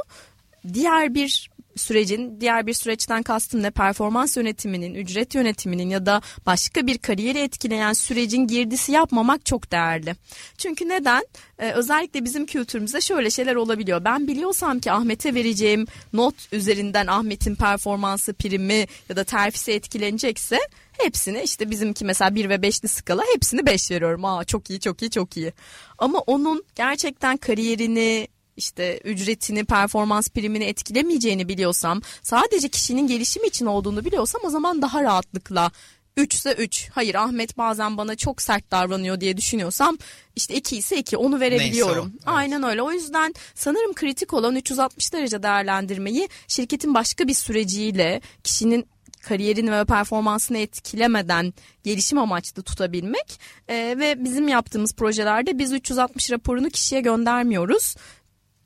[0.73, 6.87] diğer bir sürecin diğer bir süreçten kastım ne performans yönetiminin, ücret yönetiminin ya da başka
[6.87, 10.15] bir kariyeri etkileyen sürecin girdisi yapmamak çok değerli.
[10.57, 11.25] Çünkü neden?
[11.59, 14.05] Ee, özellikle bizim kültürümüzde şöyle şeyler olabiliyor.
[14.05, 20.59] Ben biliyorsam ki Ahmet'e vereceğim not üzerinden Ahmet'in performansı, primi ya da terfisi etkilenecekse
[20.97, 24.25] hepsini işte bizimki mesela 1 ve 5'li skala hepsini 5 veriyorum.
[24.25, 25.53] Aa çok iyi çok iyi çok iyi.
[25.97, 28.27] Ama onun gerçekten kariyerini
[28.57, 35.03] işte ücretini, performans primini etkilemeyeceğini biliyorsam, sadece kişinin gelişimi için olduğunu biliyorsam o zaman daha
[35.03, 35.71] rahatlıkla
[36.17, 36.89] 3 ise 3.
[36.91, 39.97] Hayır Ahmet bazen bana çok sert davranıyor diye düşünüyorsam
[40.35, 42.05] işte 2 ise 2 onu verebiliyorum.
[42.05, 42.37] Neyse o, evet.
[42.37, 42.81] Aynen öyle.
[42.81, 48.87] O yüzden sanırım kritik olan 360 derece değerlendirmeyi şirketin başka bir süreciyle kişinin
[49.21, 51.53] kariyerini ve performansını etkilemeden
[51.83, 53.39] gelişim amaçlı tutabilmek
[53.69, 57.95] Ee, ve bizim yaptığımız projelerde biz 360 raporunu kişiye göndermiyoruz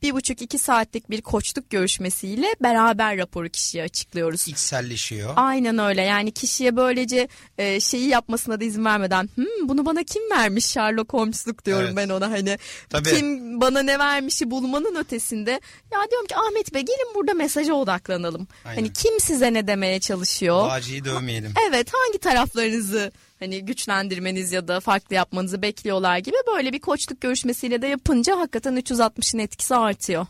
[0.02, 4.48] bir buçuk iki saatlik bir koçluk görüşmesiyle beraber raporu kişiye açıklıyoruz.
[4.48, 5.34] İçselleşiyor.
[5.36, 7.28] Aynen öyle yani kişiye böylece
[7.58, 11.98] e, şeyi yapmasına da izin vermeden hmm, bunu bana kim vermiş Sherlock Holmes'luk diyorum Evet.
[11.98, 12.58] ben ona hani
[12.90, 13.10] Tabii.
[13.10, 15.52] kim bana ne vermişi bulmanın ötesinde
[15.92, 18.48] ya diyorum ki Ahmet Bey gelin burada mesaja odaklanalım.
[18.66, 18.76] Aynen.
[18.76, 20.62] Hani kim size ne demeye çalışıyor?
[20.64, 21.54] Bağcıyı dövmeyelim.
[21.70, 23.12] Evet hangi taraflarınızı
[23.42, 28.78] hani güçlendirmeniz ya da farklı yapmanızı bekliyorlar gibi böyle bir koçluk görüşmesiyle de yapınca hakikaten
[28.78, 30.26] 360'ın etkisi artıyor.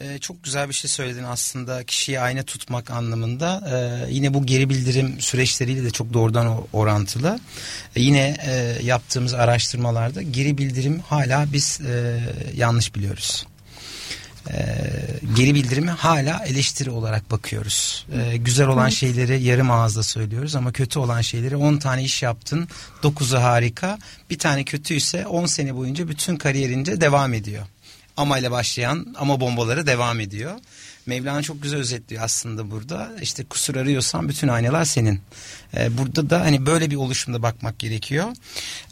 [0.00, 3.62] Ee, çok güzel bir şey söyledin aslında kişiyi ayna tutmak anlamında.
[3.70, 7.40] Ee, yine bu geri bildirim süreçleriyle de çok doğrudan orantılı.
[7.96, 12.20] Ee, yine e, yaptığımız araştırmalarda geri bildirim hala biz e,
[12.56, 13.46] yanlış biliyoruz.
[14.50, 14.76] Ee,
[15.36, 18.06] geri bildirimi hala eleştiri olarak bakıyoruz.
[18.12, 22.68] Ee, güzel olan şeyleri yarım ağızla söylüyoruz ama kötü olan şeyleri 10 tane iş yaptın
[23.02, 23.98] 9'u harika
[24.30, 27.66] bir tane kötüyse 10 sene boyunca bütün kariyerince devam ediyor.
[28.16, 30.52] Ama ile başlayan ama bombaları devam ediyor.
[31.06, 33.12] Mevlana çok güzel özetliyor aslında burada.
[33.22, 35.20] İşte kusur arıyorsan bütün aynalar senin.
[35.76, 38.26] Ee, burada da hani böyle bir oluşumda bakmak gerekiyor.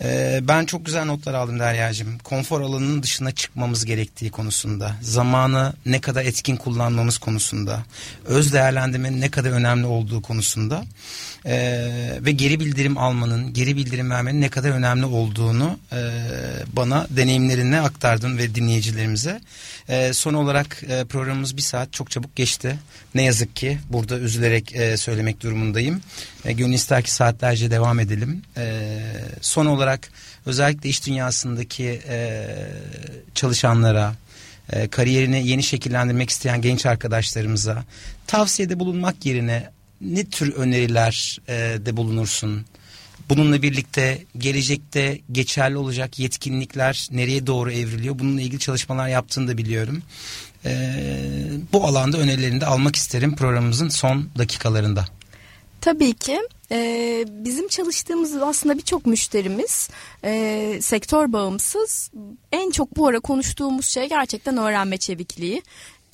[0.00, 2.18] Ee, ben çok güzel notlar aldım Derya'cığım.
[2.18, 4.96] Konfor alanının dışına çıkmamız gerektiği konusunda.
[5.02, 7.84] Zamanı ne kadar etkin kullanmamız konusunda.
[8.26, 10.84] Öz değerlendirmenin ne kadar önemli olduğu konusunda.
[11.46, 15.98] Ee, ve geri bildirim almanın, geri bildirim vermenin ne kadar önemli olduğunu e,
[16.72, 19.40] bana deneyimlerinle aktardın ve dinleyicilerimize.
[19.88, 22.78] Ee, son olarak e, programımız bir saat çok çabuk geçti.
[23.14, 26.00] Ne yazık ki burada üzülerek e, söylemek durumundayım.
[26.44, 28.42] E, gönül ister ki saatlerce devam edelim.
[28.56, 28.90] E,
[29.40, 30.10] son olarak
[30.46, 32.46] özellikle iş dünyasındaki e,
[33.34, 34.14] çalışanlara,
[34.72, 37.84] e, kariyerini yeni şekillendirmek isteyen genç arkadaşlarımıza
[38.26, 39.70] tavsiyede bulunmak yerine
[40.00, 41.52] ne tür öneriler e,
[41.86, 42.66] de bulunursun?
[43.28, 48.18] Bununla birlikte gelecekte geçerli olacak yetkinlikler nereye doğru evriliyor?
[48.18, 50.02] Bununla ilgili çalışmalar yaptığını da biliyorum.
[50.64, 50.94] E,
[51.72, 55.04] bu alanda önerilerini de almak isterim programımızın son dakikalarında.
[55.80, 56.40] Tabii ki.
[56.72, 59.90] Ee, bizim çalıştığımız aslında birçok müşterimiz
[60.24, 62.10] e, sektör bağımsız.
[62.52, 65.62] En çok bu ara konuştuğumuz şey gerçekten öğrenme çevikliği.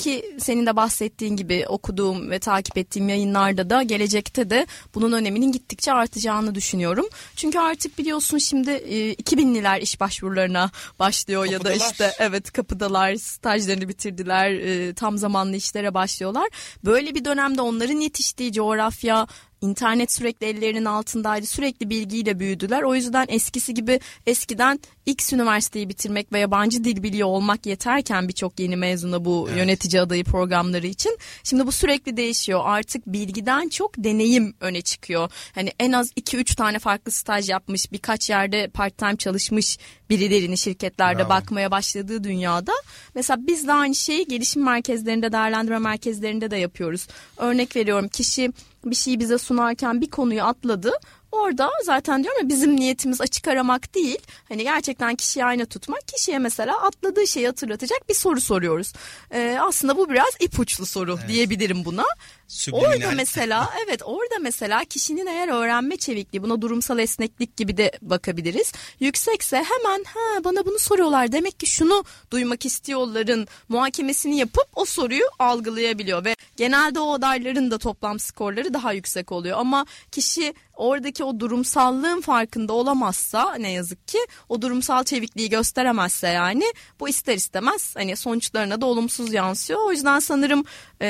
[0.01, 5.53] Ki senin de bahsettiğin gibi okuduğum ve takip ettiğim yayınlarda da gelecekte de bunun öneminin
[5.53, 7.07] gittikçe artacağını düşünüyorum.
[7.37, 11.91] Çünkü artık biliyorsun şimdi e, 2000'liler iş başvurularına başlıyor ya da Kapıdalar.
[11.91, 16.49] işte evet kapıdalar stajlarını bitirdiler e, tam zamanlı işlere başlıyorlar.
[16.85, 19.27] Böyle bir dönemde onların yetiştiği coğrafya
[19.61, 21.47] İnternet sürekli ellerinin altındaydı.
[21.47, 22.83] Sürekli bilgiyle büyüdüler.
[22.83, 28.61] O yüzden eskisi gibi eskiden X üniversiteyi bitirmek ve yabancı dil biliyor olmak yeterken birçok
[28.61, 29.59] yeni mezuna bu Evet.
[29.59, 31.19] yönetici adayı programları için.
[31.45, 32.61] Şimdi bu sürekli değişiyor.
[32.65, 35.31] Artık bilgiden çok deneyim öne çıkıyor.
[35.55, 39.79] Hani en az 2-3 tane farklı staj yapmış, birkaç yerde part-time çalışmış
[40.11, 41.29] birilerini şirketlerde Bravo.
[41.29, 42.73] bakmaya başladığı dünyada.
[43.15, 47.07] Mesela biz de aynı şeyi gelişim merkezlerinde, değerlendirme merkezlerinde de yapıyoruz.
[47.37, 48.53] Örnek veriyorum kişi
[48.85, 50.93] bir şeyi bize sunarken bir konuyu atladı.
[51.33, 54.19] Orada zaten diyorum ya bizim niyetimiz açık aramak değil.
[54.49, 56.09] Hani gerçekten kişiyi ayna tutmak.
[56.09, 58.93] Kişiye mesela atladığı şeyi hatırlatacak bir soru soruyoruz.
[59.31, 62.05] Ee, aslında bu biraz ipuçlu soru diyebilirim buna.
[62.51, 62.91] Subliminal.
[62.91, 68.73] Orada mesela evet orada mesela kişinin eğer öğrenme çevikliği buna durumsal esneklik gibi de bakabiliriz.
[69.01, 75.25] Yüksekse hemen ha bana bunu soruyorlar demek ki şunu duymak istiyorların muhakemesini yapıp o soruyu
[75.39, 81.41] algılayabiliyor ve genelde o adayların da toplam skorları daha yüksek oluyor ama kişi oradaki o
[81.41, 86.65] durumsallığın farkında olamazsa ne yazık ki o durumsal çevikliği gösteremezse yani
[87.01, 89.81] bu ister istemez hani sonuçlarına da olumsuz yansıyor.
[89.87, 90.65] O yüzden sanırım
[91.03, 91.09] e,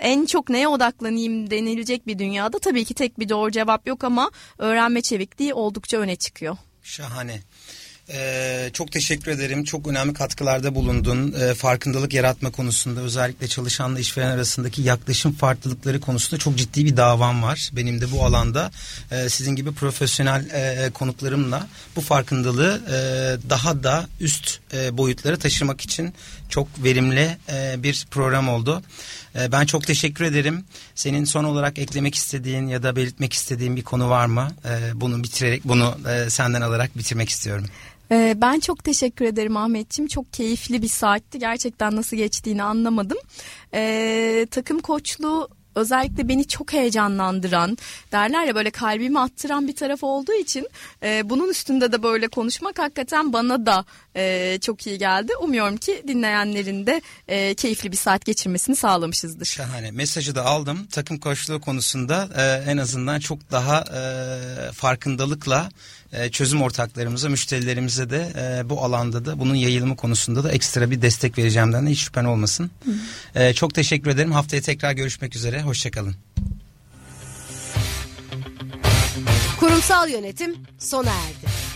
[0.00, 4.30] en çok neye odaklanayım denilecek bir dünyada tabii ki tek bir doğru cevap yok ama
[4.58, 6.56] öğrenme çevikliği oldukça öne çıkıyor.
[6.82, 7.40] Şahane.
[8.10, 9.64] Ee, çok teşekkür ederim.
[9.64, 11.34] Çok önemli katkılarda bulundun.
[11.40, 17.42] Ee, farkındalık yaratma konusunda özellikle çalışanla işveren arasındaki yaklaşım farklılıkları konusunda çok ciddi bir davam
[17.42, 17.70] var.
[17.72, 18.70] Benim de bu alanda
[19.10, 21.66] e, sizin gibi profesyonel e, konuklarımla
[21.96, 22.98] bu farkındalığı e,
[23.50, 26.14] daha da üst e, boyutlara taşımak için
[26.48, 28.82] çok verimli e, bir program oldu.
[29.34, 30.64] E, ben çok teşekkür ederim.
[30.94, 34.48] Senin son olarak eklemek istediğin ya da belirtmek istediğin bir konu var mı?
[34.64, 35.94] E, bunu bitirerek bunu
[36.28, 37.66] senden alarak bitirmek istiyorum.
[38.10, 40.08] Ben çok teşekkür ederim Ahmetciğim.
[40.08, 41.38] Çok keyifli bir saatti.
[41.38, 43.18] Gerçekten nasıl geçtiğini anlamadım.
[44.50, 47.78] Takım koçluğu özellikle beni çok heyecanlandıran
[48.12, 50.68] derler ya böyle kalbimi attıran bir taraf olduğu için
[51.02, 53.84] e, bunun üstünde de böyle konuşmak hakikaten bana da
[54.16, 55.32] e, çok iyi geldi.
[55.42, 59.44] Umuyorum ki dinleyenlerin de e, keyifli bir saat geçirmesini sağlamışızdır.
[59.44, 65.68] Şahane mesajı da aldım takım koçluğu konusunda e, en azından çok daha e, farkındalıkla
[66.12, 71.02] e, çözüm ortaklarımıza, müşterilerimize de e, bu alanda da bunun yayılımı konusunda da ekstra bir
[71.02, 72.70] destek vereceğimden de hiç şüphen olmasın.
[73.34, 74.32] E, çok teşekkür ederim.
[74.32, 75.62] Haftaya tekrar görüşmek üzere.
[75.62, 76.14] Hoşçakalın.
[79.60, 81.67] Kurumsal yönetim sona erdi.